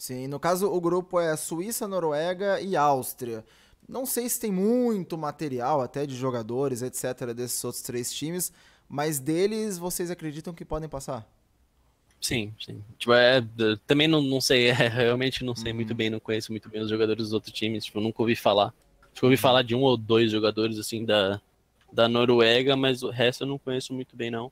Sim, 0.02 0.26
no 0.26 0.40
caso 0.40 0.66
o 0.66 0.82
grupo 0.82 1.20
é 1.20 1.38
Suíça, 1.38 1.88
Noruega 1.88 2.60
e 2.60 2.76
Áustria. 2.76 3.46
Não 3.88 4.04
sei 4.04 4.28
se 4.28 4.40
tem 4.40 4.52
muito 4.52 5.16
material 5.16 5.80
até 5.80 6.08
de 6.08 6.16
jogadores, 6.16 6.82
etc, 6.82 7.32
desses 7.36 7.64
outros 7.64 7.84
três 7.84 8.12
times, 8.12 8.52
mas 8.90 9.20
deles 9.20 9.78
vocês 9.78 10.10
acreditam 10.10 10.56
que 10.56 10.66
podem 10.66 10.90
passar? 10.90 11.24
Sim, 12.20 12.52
sim. 12.60 12.84
Tipo, 12.98 13.14
é, 13.14 13.46
também 13.86 14.08
não, 14.08 14.24
não 14.24 14.42
sei, 14.42 14.70
é, 14.74 14.74
realmente 14.74 15.44
não 15.44 15.56
sei 15.56 15.72
uhum. 15.72 15.76
muito 15.76 15.94
bem, 15.94 16.10
não 16.10 16.20
conheço 16.20 16.52
muito 16.52 16.68
bem 16.68 16.82
os 16.82 16.90
jogadores 16.90 17.26
dos 17.26 17.34
outros 17.34 17.54
times, 17.54 17.86
tipo, 17.86 18.02
nunca 18.02 18.24
ouvi 18.24 18.36
falar. 18.36 18.74
Tipo, 19.14 19.28
ouvi 19.28 19.36
uhum. 19.36 19.40
falar 19.40 19.62
de 19.62 19.76
um 19.76 19.82
ou 19.82 19.96
dois 19.96 20.32
jogadores, 20.32 20.80
assim, 20.80 21.06
da, 21.06 21.40
da 21.94 22.10
Noruega, 22.10 22.76
mas 22.76 23.04
o 23.04 23.12
resto 23.12 23.44
eu 23.44 23.48
não 23.48 23.60
conheço 23.60 23.94
muito 23.94 24.16
bem, 24.16 24.32
não. 24.32 24.52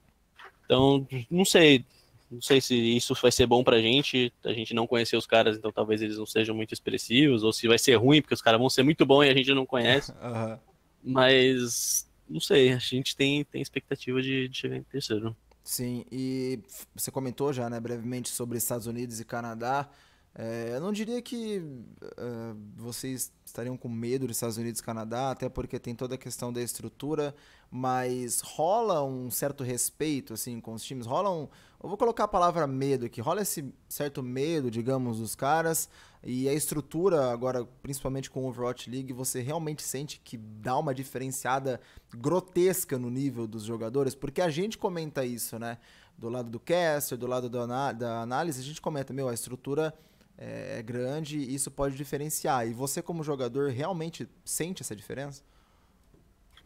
Então, 0.64 1.08
não 1.28 1.44
sei, 1.44 1.84
não 2.32 2.42
sei 2.42 2.62
se 2.62 2.76
isso 2.76 3.16
vai 3.22 3.32
ser 3.32 3.48
bom 3.48 3.64
pra 3.64 3.82
gente, 3.82 4.32
a 4.44 4.54
gente 4.54 4.74
não 4.74 4.86
conhecer 4.86 5.18
os 5.18 5.26
caras, 5.26 5.58
então 5.58 5.72
talvez 5.72 6.02
eles 6.02 6.18
não 6.18 6.26
sejam 6.26 6.56
muito 6.56 6.74
expressivos, 6.74 7.44
ou 7.44 7.52
se 7.52 7.68
vai 7.68 7.80
ser 7.80 7.96
ruim, 7.96 8.22
porque 8.22 8.34
os 8.34 8.42
caras 8.42 8.60
vão 8.60 8.70
ser 8.70 8.84
muito 8.84 9.06
bons 9.06 9.24
e 9.24 9.30
a 9.30 9.34
gente 9.34 9.54
não 9.54 9.66
conhece. 9.66 10.14
Uhum. 10.22 10.58
Mas 11.02 12.10
não 12.30 12.40
sei, 12.40 12.74
a 12.74 12.78
gente 12.78 13.16
tem, 13.16 13.44
tem 13.46 13.62
expectativa 13.62 14.22
de, 14.22 14.48
de, 14.48 14.58
chegar 14.58 14.76
em 14.76 14.84
terceiro. 14.84 15.36
Sim, 15.64 16.06
e 16.12 16.60
você 16.94 17.10
comentou 17.10 17.52
já, 17.52 17.70
né, 17.70 17.80
brevemente 17.80 18.30
sobre 18.30 18.58
Estados 18.58 18.86
Unidos 18.86 19.20
e 19.20 19.26
Canadá. 19.26 19.90
É, 20.36 20.72
eu 20.74 20.80
não 20.80 20.92
diria 20.92 21.22
que 21.22 21.58
uh, 21.60 22.58
vocês 22.76 23.32
estariam 23.44 23.76
com 23.76 23.90
medo 23.90 24.28
dos 24.28 24.38
Estados 24.38 24.58
Unidos 24.58 24.80
e 24.80 24.84
Canadá, 24.84 25.32
até 25.32 25.50
porque 25.50 25.80
tem 25.80 25.96
toda 25.96 26.16
a 26.16 26.18
questão 26.18 26.54
da 26.54 26.62
estrutura, 26.62 27.34
mas 27.72 28.42
rola 28.42 29.04
um 29.04 29.30
certo 29.30 29.64
respeito 29.64 30.34
assim 30.34 30.60
com 30.60 30.74
os 30.74 30.84
times, 30.84 31.06
rola 31.06 31.30
um, 31.32 31.48
eu 31.82 31.88
vou 31.88 31.98
colocar 31.98 32.26
a 32.26 32.28
palavra 32.28 32.68
medo 32.68 33.06
aqui. 33.06 33.22
Rola 33.22 33.42
esse 33.42 33.74
certo 33.88 34.22
medo, 34.22 34.70
digamos, 34.70 35.20
dos 35.20 35.34
caras. 35.34 35.90
E 36.22 36.50
a 36.50 36.54
estrutura, 36.54 37.32
agora, 37.32 37.66
principalmente 37.82 38.30
com 38.30 38.44
o 38.44 38.50
Overwatch 38.50 38.90
League, 38.90 39.14
você 39.14 39.40
realmente 39.40 39.82
sente 39.82 40.20
que 40.22 40.36
dá 40.36 40.78
uma 40.78 40.94
diferenciada 40.94 41.80
grotesca 42.14 43.00
no 43.00 43.10
nível 43.10 43.48
dos 43.48 43.64
jogadores? 43.64 44.14
Porque 44.14 44.42
a 44.42 44.50
gente 44.50 44.78
comenta 44.78 45.24
isso, 45.24 45.58
né? 45.58 45.78
Do 46.18 46.28
lado 46.28 46.50
do 46.50 46.60
caster, 46.60 47.18
do 47.18 47.26
lado 47.26 47.50
da, 47.50 47.94
da 47.94 48.22
análise, 48.22 48.60
a 48.60 48.64
gente 48.64 48.82
comenta, 48.82 49.14
meu, 49.14 49.30
a 49.30 49.34
estrutura 49.34 49.94
é, 50.38 50.80
é 50.80 50.84
grande 50.84 51.38
e 51.38 51.56
isso 51.56 51.72
pode 51.72 51.96
diferenciar. 51.96 52.68
E 52.68 52.74
você, 52.74 53.02
como 53.02 53.24
jogador, 53.24 53.70
realmente 53.72 54.28
sente 54.44 54.82
essa 54.82 54.94
diferença? 54.94 55.44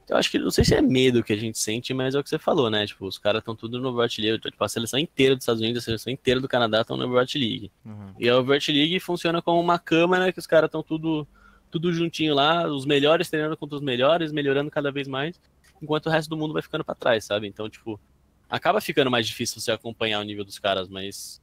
Eu 0.09 0.17
acho 0.17 0.29
que 0.29 0.37
não 0.37 0.51
sei 0.51 0.65
se 0.65 0.75
é 0.75 0.81
medo 0.81 1.23
que 1.23 1.31
a 1.31 1.37
gente 1.37 1.57
sente, 1.57 1.93
mas 1.93 2.13
é 2.13 2.19
o 2.19 2.23
que 2.23 2.29
você 2.29 2.37
falou, 2.37 2.69
né? 2.69 2.85
Tipo, 2.85 3.05
os 3.05 3.17
caras 3.17 3.39
estão 3.39 3.55
tudo 3.55 3.79
no 3.79 3.89
Overwatch 3.89 4.21
League. 4.21 4.39
Tipo, 4.39 4.63
a 4.63 4.67
seleção 4.67 4.99
inteira 4.99 5.35
dos 5.35 5.43
Estados 5.43 5.61
Unidos, 5.61 5.81
a 5.81 5.85
seleção 5.85 6.11
inteira 6.11 6.41
do 6.41 6.47
Canadá 6.47 6.81
estão 6.81 6.97
no 6.97 7.05
Overwatch 7.05 7.37
League. 7.37 7.71
Uhum. 7.85 8.13
E 8.19 8.27
a 8.27 8.37
Overwatch 8.37 8.71
League 8.71 8.99
funciona 8.99 9.41
como 9.41 9.59
uma 9.59 9.79
câmara 9.79 10.31
que 10.31 10.39
os 10.39 10.47
caras 10.47 10.67
estão 10.67 10.83
tudo, 10.83 11.27
tudo 11.71 11.93
juntinho 11.93 12.35
lá, 12.35 12.67
os 12.67 12.85
melhores 12.85 13.29
treinando 13.29 13.55
contra 13.55 13.77
os 13.77 13.81
melhores, 13.81 14.31
melhorando 14.31 14.69
cada 14.69 14.91
vez 14.91 15.07
mais, 15.07 15.39
enquanto 15.81 16.07
o 16.07 16.09
resto 16.09 16.29
do 16.29 16.37
mundo 16.37 16.53
vai 16.53 16.61
ficando 16.61 16.83
para 16.83 16.95
trás, 16.95 17.23
sabe? 17.23 17.47
Então, 17.47 17.69
tipo, 17.69 17.99
acaba 18.49 18.81
ficando 18.81 19.09
mais 19.09 19.25
difícil 19.25 19.61
você 19.61 19.71
acompanhar 19.71 20.19
o 20.19 20.23
nível 20.23 20.43
dos 20.43 20.59
caras, 20.59 20.89
mas 20.89 21.41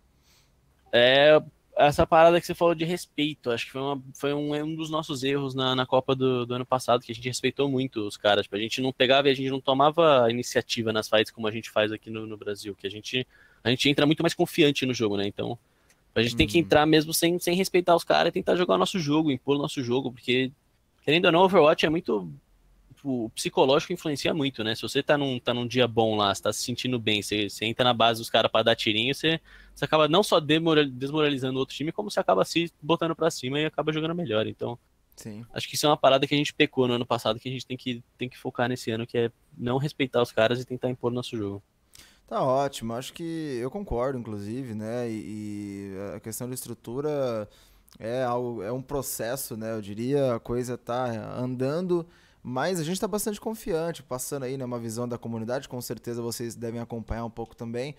é 0.92 1.40
essa 1.86 2.06
parada 2.06 2.40
que 2.40 2.46
você 2.46 2.54
falou 2.54 2.74
de 2.74 2.84
respeito, 2.84 3.50
acho 3.50 3.66
que 3.66 3.72
foi, 3.72 3.80
uma, 3.80 4.02
foi 4.14 4.34
um, 4.34 4.54
um 4.54 4.74
dos 4.74 4.90
nossos 4.90 5.22
erros 5.22 5.54
na, 5.54 5.74
na 5.74 5.86
Copa 5.86 6.14
do, 6.14 6.44
do, 6.44 6.54
ano 6.54 6.66
passado, 6.66 7.02
que 7.02 7.10
a 7.10 7.14
gente 7.14 7.26
respeitou 7.26 7.70
muito 7.70 8.06
os 8.06 8.16
caras. 8.16 8.44
Tipo, 8.44 8.56
a 8.56 8.58
gente 8.58 8.80
não 8.82 8.92
pegava 8.92 9.28
e 9.28 9.30
a 9.30 9.34
gente 9.34 9.50
não 9.50 9.60
tomava 9.60 10.30
iniciativa 10.30 10.92
nas 10.92 11.08
fights 11.08 11.30
como 11.30 11.46
a 11.46 11.50
gente 11.50 11.70
faz 11.70 11.90
aqui 11.90 12.10
no, 12.10 12.26
no 12.26 12.36
Brasil, 12.36 12.74
que 12.74 12.86
a 12.86 12.90
gente, 12.90 13.26
a 13.64 13.70
gente 13.70 13.88
entra 13.88 14.04
muito 14.04 14.22
mais 14.22 14.34
confiante 14.34 14.84
no 14.84 14.92
jogo, 14.92 15.16
né? 15.16 15.26
Então, 15.26 15.58
a 16.14 16.20
gente 16.22 16.32
uhum. 16.32 16.38
tem 16.38 16.46
que 16.46 16.58
uhum. 16.58 16.64
entrar 16.64 16.84
mesmo 16.86 17.14
sem, 17.14 17.38
sem 17.38 17.54
respeitar 17.54 17.96
os 17.96 18.04
caras 18.04 18.28
e 18.28 18.32
tentar 18.32 18.56
jogar 18.56 18.74
o 18.74 18.78
nosso 18.78 18.98
jogo, 18.98 19.30
impor 19.30 19.56
o 19.56 19.60
nosso 19.60 19.82
jogo, 19.82 20.12
porque, 20.12 20.52
querendo 21.02 21.26
ou 21.26 21.32
não, 21.32 21.40
Overwatch 21.40 21.86
é 21.86 21.90
muito 21.90 22.30
o 23.02 23.30
psicológico 23.30 23.92
influencia 23.92 24.32
muito, 24.34 24.62
né? 24.62 24.74
Se 24.74 24.82
você 24.82 25.02
tá 25.02 25.16
num, 25.16 25.38
tá 25.38 25.54
num 25.54 25.66
dia 25.66 25.86
bom 25.86 26.16
lá, 26.16 26.34
você 26.34 26.42
tá 26.42 26.52
se 26.52 26.62
sentindo 26.62 26.98
bem, 26.98 27.22
você, 27.22 27.48
você 27.48 27.64
entra 27.64 27.84
na 27.84 27.94
base 27.94 28.20
dos 28.20 28.30
caras 28.30 28.50
para 28.50 28.64
dar 28.64 28.76
tirinho, 28.76 29.14
você, 29.14 29.40
você 29.74 29.84
acaba 29.84 30.08
não 30.08 30.22
só 30.22 30.40
desmoralizando 30.40 31.56
o 31.56 31.60
outro 31.60 31.74
time, 31.74 31.92
como 31.92 32.10
você 32.10 32.20
acaba 32.20 32.44
se 32.44 32.72
botando 32.80 33.14
para 33.14 33.30
cima 33.30 33.58
e 33.58 33.66
acaba 33.66 33.92
jogando 33.92 34.14
melhor. 34.14 34.46
Então, 34.46 34.78
Sim. 35.16 35.44
acho 35.52 35.68
que 35.68 35.74
isso 35.74 35.86
é 35.86 35.88
uma 35.88 35.96
parada 35.96 36.26
que 36.26 36.34
a 36.34 36.38
gente 36.38 36.54
pecou 36.54 36.86
no 36.86 36.94
ano 36.94 37.06
passado, 37.06 37.38
que 37.38 37.48
a 37.48 37.52
gente 37.52 37.66
tem 37.66 37.76
que, 37.76 38.02
tem 38.18 38.28
que 38.28 38.38
focar 38.38 38.68
nesse 38.68 38.90
ano, 38.90 39.06
que 39.06 39.18
é 39.18 39.30
não 39.56 39.78
respeitar 39.78 40.22
os 40.22 40.32
caras 40.32 40.60
e 40.60 40.64
tentar 40.64 40.88
impor 40.90 41.12
nosso 41.12 41.36
jogo. 41.36 41.62
Tá 42.26 42.42
ótimo, 42.44 42.92
acho 42.92 43.12
que 43.12 43.58
eu 43.60 43.70
concordo, 43.70 44.16
inclusive, 44.16 44.72
né? 44.72 45.10
E, 45.10 45.92
e 45.92 46.14
a 46.14 46.20
questão 46.20 46.48
da 46.48 46.54
estrutura 46.54 47.48
é 47.98 48.22
algo, 48.22 48.62
é 48.62 48.70
um 48.70 48.80
processo, 48.80 49.56
né? 49.56 49.72
Eu 49.72 49.80
diria, 49.80 50.36
a 50.36 50.40
coisa 50.40 50.78
tá 50.78 51.06
andando 51.36 52.06
mas 52.42 52.80
a 52.80 52.82
gente 52.82 52.94
está 52.94 53.06
bastante 53.06 53.40
confiante, 53.40 54.02
passando 54.02 54.44
aí 54.44 54.56
né, 54.56 54.64
uma 54.64 54.78
visão 54.78 55.06
da 55.06 55.18
comunidade, 55.18 55.68
com 55.68 55.80
certeza 55.80 56.22
vocês 56.22 56.54
devem 56.54 56.80
acompanhar 56.80 57.24
um 57.24 57.30
pouco 57.30 57.54
também, 57.54 57.94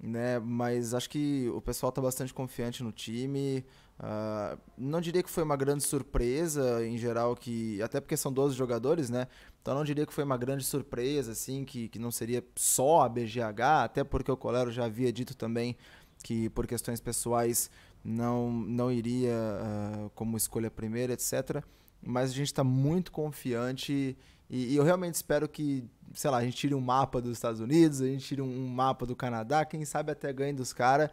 né? 0.00 0.40
Mas 0.40 0.92
acho 0.92 1.08
que 1.08 1.48
o 1.54 1.60
pessoal 1.60 1.90
está 1.90 2.02
bastante 2.02 2.34
confiante 2.34 2.82
no 2.82 2.90
time. 2.90 3.64
Uh, 4.00 4.58
não 4.76 5.00
diria 5.00 5.22
que 5.22 5.30
foi 5.30 5.44
uma 5.44 5.56
grande 5.56 5.84
surpresa 5.84 6.84
em 6.84 6.98
geral, 6.98 7.36
que 7.36 7.80
até 7.80 8.00
porque 8.00 8.16
são 8.16 8.32
12 8.32 8.56
jogadores, 8.56 9.08
né? 9.08 9.28
Então 9.62 9.74
não 9.74 9.84
diria 9.84 10.04
que 10.04 10.12
foi 10.12 10.24
uma 10.24 10.36
grande 10.36 10.64
surpresa, 10.64 11.30
assim, 11.30 11.64
que, 11.64 11.88
que 11.88 11.98
não 11.98 12.10
seria 12.10 12.44
só 12.56 13.02
a 13.02 13.08
BGH, 13.08 13.84
até 13.84 14.02
porque 14.02 14.30
o 14.30 14.36
Colero 14.36 14.72
já 14.72 14.86
havia 14.86 15.12
dito 15.12 15.36
também 15.36 15.76
que 16.22 16.48
por 16.50 16.66
questões 16.66 17.00
pessoais 17.00 17.70
não, 18.02 18.50
não 18.50 18.90
iria 18.90 19.32
uh, 19.32 20.10
como 20.14 20.36
escolha 20.36 20.70
primeira, 20.70 21.12
etc 21.12 21.64
mas 22.04 22.30
a 22.30 22.34
gente 22.34 22.46
está 22.46 22.62
muito 22.62 23.10
confiante 23.10 24.16
e, 24.50 24.72
e, 24.72 24.76
eu 24.76 24.84
realmente 24.84 25.14
espero 25.14 25.48
que, 25.48 25.84
sei 26.12 26.30
lá, 26.30 26.38
a 26.38 26.44
gente 26.44 26.56
tire 26.56 26.74
um 26.74 26.80
mapa 26.80 27.20
dos 27.20 27.32
Estados 27.32 27.60
Unidos, 27.60 28.00
a 28.00 28.06
gente 28.06 28.24
tire 28.24 28.42
um, 28.42 28.68
mapa 28.68 29.06
do 29.06 29.16
Canadá, 29.16 29.64
quem 29.64 29.84
sabe 29.84 30.12
até 30.12 30.32
ganhe 30.32 30.52
dos 30.52 30.72
caras. 30.72 31.10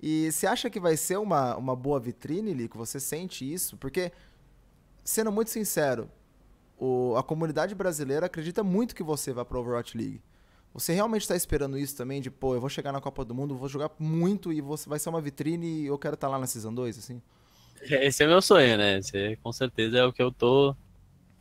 E 0.00 0.30
você 0.30 0.46
acha 0.46 0.68
que 0.68 0.78
vai 0.78 0.96
ser 0.96 1.18
uma, 1.18 1.56
uma 1.56 1.74
boa 1.74 1.98
vitrine, 1.98 2.52
Lico? 2.52 2.76
Você 2.76 3.00
sente 3.00 3.50
isso? 3.50 3.76
Porque, 3.78 4.12
sendo 5.02 5.32
muito 5.32 5.50
sincero, 5.50 6.10
o, 6.78 7.16
a 7.16 7.22
comunidade 7.22 7.74
brasileira 7.74 8.26
acredita 8.26 8.62
muito 8.62 8.94
que 8.94 9.02
você 9.02 9.32
vai 9.32 9.44
para 9.44 9.58
Overwatch 9.58 9.96
League. 9.96 10.20
Você 10.74 10.92
realmente 10.92 11.22
está 11.22 11.36
esperando 11.36 11.78
isso 11.78 11.96
também? 11.96 12.20
De, 12.20 12.30
pô, 12.30 12.54
eu 12.54 12.60
vou 12.60 12.68
chegar 12.68 12.92
na 12.92 13.00
Copa 13.00 13.24
do 13.24 13.34
Mundo, 13.34 13.56
vou 13.56 13.68
jogar 13.68 13.90
muito 13.98 14.52
e 14.52 14.60
você 14.60 14.88
vai 14.88 14.98
ser 14.98 15.08
uma 15.08 15.20
vitrine 15.20 15.82
e 15.82 15.86
eu 15.86 15.96
quero 15.96 16.14
estar 16.14 16.26
tá 16.26 16.32
lá 16.32 16.38
na 16.38 16.46
Season 16.46 16.74
2, 16.74 16.98
assim? 16.98 17.22
Esse 18.02 18.24
é 18.24 18.26
meu 18.26 18.40
sonho, 18.40 18.76
né? 18.76 18.98
Esse, 18.98 19.36
com 19.42 19.52
certeza 19.52 19.98
é 19.98 20.04
o 20.04 20.12
que 20.12 20.22
eu 20.22 20.32
tô. 20.32 20.74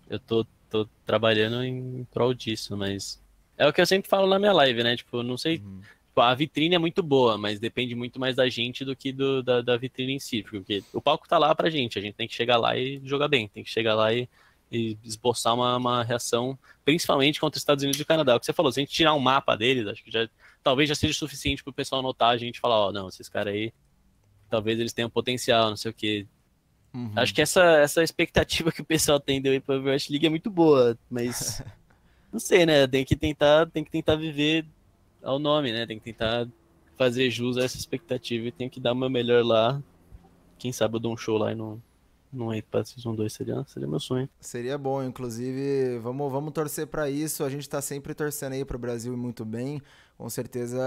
Eu 0.09 0.19
tô, 0.19 0.45
tô 0.69 0.87
trabalhando 1.05 1.63
em 1.63 2.05
prol 2.11 2.33
disso, 2.33 2.75
mas. 2.75 3.21
É 3.57 3.67
o 3.67 3.73
que 3.73 3.81
eu 3.81 3.85
sempre 3.85 4.09
falo 4.09 4.27
na 4.27 4.39
minha 4.39 4.53
live, 4.53 4.83
né? 4.83 4.95
Tipo, 4.95 5.23
não 5.23 5.37
sei. 5.37 5.57
Uhum. 5.57 5.81
Tipo, 6.07 6.21
a 6.21 6.33
vitrine 6.33 6.75
é 6.75 6.79
muito 6.79 7.01
boa, 7.01 7.37
mas 7.37 7.59
depende 7.59 7.95
muito 7.95 8.19
mais 8.19 8.35
da 8.35 8.47
gente 8.49 8.83
do 8.85 8.95
que 8.95 9.11
do, 9.11 9.41
da, 9.41 9.61
da 9.61 9.77
vitrine 9.77 10.13
em 10.13 10.19
si. 10.19 10.43
Porque 10.43 10.83
o 10.93 11.01
palco 11.01 11.27
tá 11.27 11.37
lá 11.37 11.53
pra 11.55 11.69
gente, 11.69 11.97
a 11.97 12.01
gente 12.01 12.15
tem 12.15 12.27
que 12.27 12.35
chegar 12.35 12.57
lá 12.57 12.77
e 12.77 13.01
jogar 13.03 13.27
bem, 13.27 13.47
tem 13.47 13.63
que 13.63 13.69
chegar 13.69 13.95
lá 13.95 14.13
e, 14.13 14.27
e 14.71 14.97
esboçar 15.03 15.53
uma, 15.55 15.77
uma 15.77 16.03
reação, 16.03 16.57
principalmente 16.83 17.39
contra 17.39 17.57
os 17.57 17.61
Estados 17.61 17.83
Unidos 17.83 17.99
e 17.99 18.03
o 18.03 18.05
Canadá. 18.05 18.35
O 18.35 18.39
que 18.39 18.45
você 18.45 18.53
falou, 18.53 18.71
se 18.71 18.79
a 18.79 18.83
gente 18.83 18.93
tirar 18.93 19.13
um 19.13 19.19
mapa 19.19 19.55
deles, 19.55 19.87
acho 19.87 20.03
que 20.03 20.11
já 20.11 20.27
talvez 20.63 20.89
já 20.89 20.95
seja 20.95 21.13
suficiente 21.13 21.63
pro 21.63 21.73
pessoal 21.73 22.01
notar 22.01 22.29
a 22.29 22.37
gente 22.37 22.59
falar, 22.59 22.75
ó, 22.75 22.89
oh, 22.89 22.91
não, 22.91 23.09
esses 23.09 23.27
caras 23.27 23.53
aí 23.53 23.73
talvez 24.53 24.79
eles 24.79 24.93
tenham 24.93 25.09
potencial, 25.09 25.71
não 25.71 25.75
sei 25.75 25.89
o 25.89 25.93
que. 25.95 26.27
Uhum. 26.93 27.11
Acho 27.15 27.33
que 27.33 27.41
essa, 27.41 27.63
essa 27.77 28.03
expectativa 28.03 28.71
que 28.71 28.81
o 28.81 28.85
pessoal 28.85 29.19
tem 29.19 29.41
de 29.41 29.51
ir 29.51 29.61
para 29.61 29.77
Overwatch 29.77 30.11
League 30.11 30.27
é 30.27 30.29
muito 30.29 30.51
boa, 30.51 30.95
mas 31.09 31.63
não 32.31 32.39
sei, 32.39 32.63
né? 32.63 32.85
Tem 32.85 33.03
que 33.03 33.15
tentar, 33.15 33.65
tem 33.71 33.83
que 33.83 33.89
tentar 33.89 34.15
viver 34.15 34.63
ao 35.23 35.39
nome, 35.39 35.71
né? 35.71 35.87
Tem 35.87 35.97
que 35.97 36.05
tentar 36.05 36.47
fazer 36.95 37.31
jus 37.31 37.57
a 37.57 37.63
essa 37.63 37.77
expectativa 37.77 38.45
e 38.47 38.51
tem 38.51 38.69
que 38.69 38.79
dar 38.79 38.91
o 38.91 38.95
meu 38.95 39.09
melhor 39.09 39.43
lá. 39.43 39.81
Quem 40.59 40.71
sabe 40.71 40.97
eu 40.97 40.99
dou 40.99 41.13
um 41.13 41.17
show 41.17 41.35
lá 41.35 41.51
e 41.51 41.55
não, 41.55 41.81
entro 42.53 42.71
para 42.71 42.83
Season 42.83 43.13
2, 43.13 43.31
seria, 43.31 43.63
seria 43.67 43.87
meu 43.87 43.99
sonho. 43.99 44.27
Seria 44.39 44.77
bom, 44.77 45.03
inclusive, 45.03 45.99
vamos, 45.99 46.31
vamos 46.31 46.53
torcer 46.53 46.87
para 46.87 47.09
isso. 47.09 47.43
A 47.43 47.49
gente 47.49 47.61
está 47.61 47.81
sempre 47.81 48.13
torcendo 48.13 48.53
aí 48.53 48.65
para 48.65 48.75
o 48.75 48.79
Brasil 48.79 49.13
e 49.13 49.17
muito 49.17 49.45
bem. 49.45 49.81
Com 50.17 50.29
certeza 50.29 50.79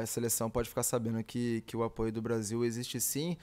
a 0.00 0.06
seleção 0.06 0.50
pode 0.50 0.68
ficar 0.68 0.82
sabendo 0.82 1.22
que, 1.22 1.62
que 1.62 1.76
o 1.76 1.82
apoio 1.82 2.12
do 2.12 2.20
Brasil 2.20 2.64
existe 2.64 3.00
sim. 3.00 3.36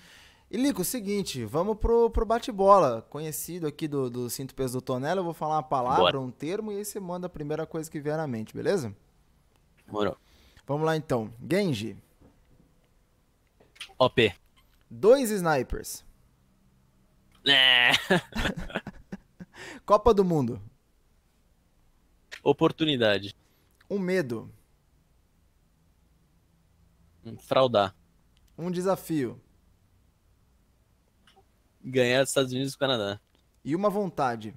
E 0.50 0.58
Lico, 0.58 0.84
seguinte, 0.84 1.46
vamos 1.46 1.78
pro, 1.78 2.10
pro 2.10 2.26
bate-bola, 2.26 3.08
conhecido 3.10 3.66
aqui 3.66 3.88
do, 3.88 4.10
do 4.10 4.30
Cinto 4.30 4.54
Peso 4.54 4.80
do 4.80 4.82
Tonela. 4.82 5.22
Eu 5.22 5.24
vou 5.24 5.34
falar 5.34 5.56
uma 5.56 5.64
palavra, 5.64 6.04
Bora. 6.04 6.20
um 6.20 6.30
termo, 6.30 6.74
e 6.74 6.78
aí 6.78 6.84
você 6.84 7.00
manda 7.00 7.28
a 7.28 7.30
primeira 7.30 7.66
coisa 7.66 7.90
que 7.90 8.02
vier 8.02 8.18
na 8.18 8.28
mente, 8.28 8.54
beleza? 8.54 8.94
Morou. 9.88 10.18
Vamos 10.68 10.86
lá 10.86 10.98
então. 10.98 11.34
Genji. 11.50 11.96
OP. 13.98 14.34
Dois 14.90 15.32
snipers. 15.32 16.04
É. 17.46 17.92
Copa 19.86 20.14
do 20.14 20.24
Mundo. 20.24 20.62
Oportunidade. 22.44 23.36
Um 23.90 24.00
medo. 24.00 24.52
Fraudar. 27.48 27.96
Um 28.58 28.72
desafio. 28.72 29.42
Ganhar 31.84 32.22
dos 32.22 32.30
Estados 32.30 32.52
Unidos 32.52 32.74
e 32.74 32.76
do 32.76 32.80
Canadá. 32.80 33.20
E 33.64 33.76
uma 33.76 33.90
vontade. 33.90 34.56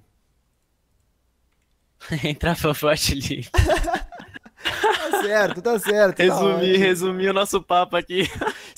Entrar 2.23 2.57
pra 2.59 2.73
Forte 2.73 3.13
League. 3.15 3.49
Tá 4.65 5.21
certo, 5.21 5.61
tá 5.61 5.79
certo. 5.79 6.19
Resumir, 6.19 6.73
tá 6.73 6.79
resumir 6.79 7.29
o 7.29 7.33
nosso 7.33 7.61
papo 7.61 7.95
aqui. 7.95 8.23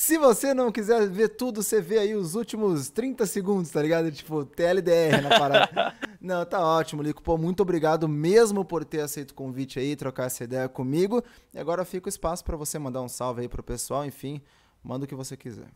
Se 0.08 0.18
você 0.18 0.54
não 0.54 0.72
quiser 0.72 1.06
ver 1.10 1.28
tudo, 1.28 1.62
você 1.62 1.82
vê 1.82 2.00
aí 2.00 2.16
os 2.16 2.34
últimos 2.34 2.90
30 2.90 3.26
segundos, 3.26 3.70
tá 3.70 3.82
ligado? 3.82 4.10
Tipo, 4.10 4.46
TLDR 4.46 5.22
na 5.22 5.38
parada. 5.38 5.94
não, 6.22 6.46
tá 6.46 6.66
ótimo, 6.66 7.04
Lico. 7.04 7.22
Pô, 7.22 7.38
muito 7.38 7.60
obrigado 7.62 8.08
mesmo 8.08 8.64
por 8.64 8.86
ter 8.86 9.02
aceito 9.02 9.32
o 9.32 9.34
convite 9.34 9.80
aí, 9.80 9.98
trocar 9.98 10.28
essa 10.28 10.46
ideia 10.46 10.70
comigo. 10.70 11.22
E 11.54 11.60
agora 11.60 11.84
fica 11.84 12.08
o 12.08 12.10
espaço 12.10 12.42
para 12.46 12.56
você 12.56 12.80
mandar 12.80 13.02
um 13.02 13.10
salve 13.10 13.42
aí 13.42 13.50
pro 13.50 13.62
pessoal, 13.62 14.06
enfim, 14.06 14.42
manda 14.82 15.04
o 15.04 15.08
que 15.10 15.14
você 15.14 15.36
quiser. 15.36 15.68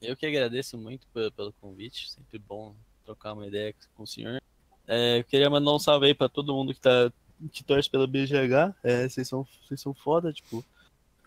Eu 0.00 0.16
que 0.16 0.24
agradeço 0.24 0.78
muito 0.78 1.04
pelo 1.34 1.52
convite, 1.54 2.08
sempre 2.08 2.38
bom 2.38 2.76
trocar 3.04 3.32
uma 3.32 3.48
ideia 3.48 3.74
com 3.96 4.04
o 4.04 4.06
senhor. 4.06 4.40
É, 4.86 5.18
eu 5.18 5.24
queria 5.24 5.50
mandar 5.50 5.74
um 5.74 5.80
salve 5.80 6.06
aí 6.06 6.14
pra 6.14 6.28
todo 6.28 6.54
mundo 6.54 6.72
que 6.72 6.80
tá 6.80 7.12
que 7.50 7.64
torce 7.64 7.90
pela 7.90 8.06
BGH. 8.06 8.72
É, 8.84 9.08
vocês 9.08 9.26
são, 9.26 9.44
vocês 9.64 9.80
são 9.80 9.92
foda, 9.92 10.32
tipo. 10.32 10.64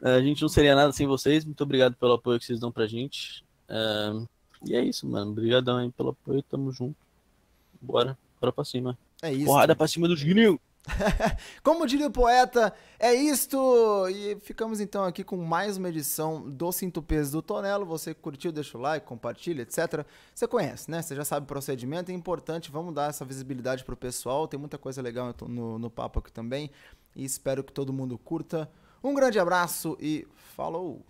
A 0.01 0.21
gente 0.21 0.41
não 0.41 0.49
seria 0.49 0.75
nada 0.75 0.91
sem 0.91 1.07
vocês. 1.07 1.43
Muito 1.43 1.61
obrigado 1.61 1.95
pelo 1.95 2.13
apoio 2.13 2.39
que 2.39 2.45
vocês 2.45 2.59
dão 2.59 2.71
pra 2.71 2.87
gente. 2.87 3.43
É, 3.67 4.11
e 4.65 4.75
é 4.75 4.83
isso, 4.83 5.07
mano. 5.07 5.31
Obrigadão 5.31 5.77
aí 5.77 5.91
pelo 5.91 6.09
apoio. 6.09 6.41
Tamo 6.43 6.71
junto. 6.71 6.95
Bora. 7.81 8.17
Bora 8.39 8.53
pra 8.53 8.63
cima. 8.63 8.97
É 9.21 9.33
isso. 9.33 9.45
Porrada 9.45 9.75
pra 9.75 9.87
cima 9.87 10.07
dos 10.07 10.23
gringos. 10.23 10.59
Como 11.63 11.85
diria 11.85 12.07
o 12.07 12.11
poeta, 12.11 12.73
é 12.97 13.13
isto! 13.13 14.07
E 14.09 14.37
ficamos 14.41 14.79
então 14.79 15.03
aqui 15.03 15.23
com 15.23 15.37
mais 15.37 15.77
uma 15.77 15.89
edição 15.89 16.49
do 16.49 16.71
Cinto 16.71 17.01
Peso 17.01 17.33
do 17.33 17.41
Tonelo. 17.41 17.85
Você 17.85 18.13
curtiu, 18.13 18.51
deixa 18.51 18.77
o 18.77 18.81
like, 18.81 19.05
compartilha, 19.05 19.61
etc. 19.61 20.05
Você 20.33 20.47
conhece, 20.47 20.89
né? 20.89 21.01
Você 21.01 21.15
já 21.15 21.25
sabe 21.25 21.43
o 21.43 21.47
procedimento, 21.47 22.11
é 22.11 22.15
importante, 22.15 22.71
vamos 22.71 22.93
dar 22.93 23.09
essa 23.09 23.25
visibilidade 23.25 23.83
pro 23.83 23.95
pessoal. 23.95 24.47
Tem 24.47 24.59
muita 24.59 24.77
coisa 24.77 25.01
legal 25.01 25.35
no, 25.47 25.77
no 25.77 25.89
papo 25.89 26.19
aqui 26.19 26.31
também. 26.31 26.71
E 27.15 27.23
espero 27.25 27.63
que 27.63 27.73
todo 27.73 27.93
mundo 27.93 28.17
curta. 28.17 28.69
Um 29.03 29.13
grande 29.13 29.39
abraço 29.39 29.97
e 29.99 30.27
falou! 30.55 31.05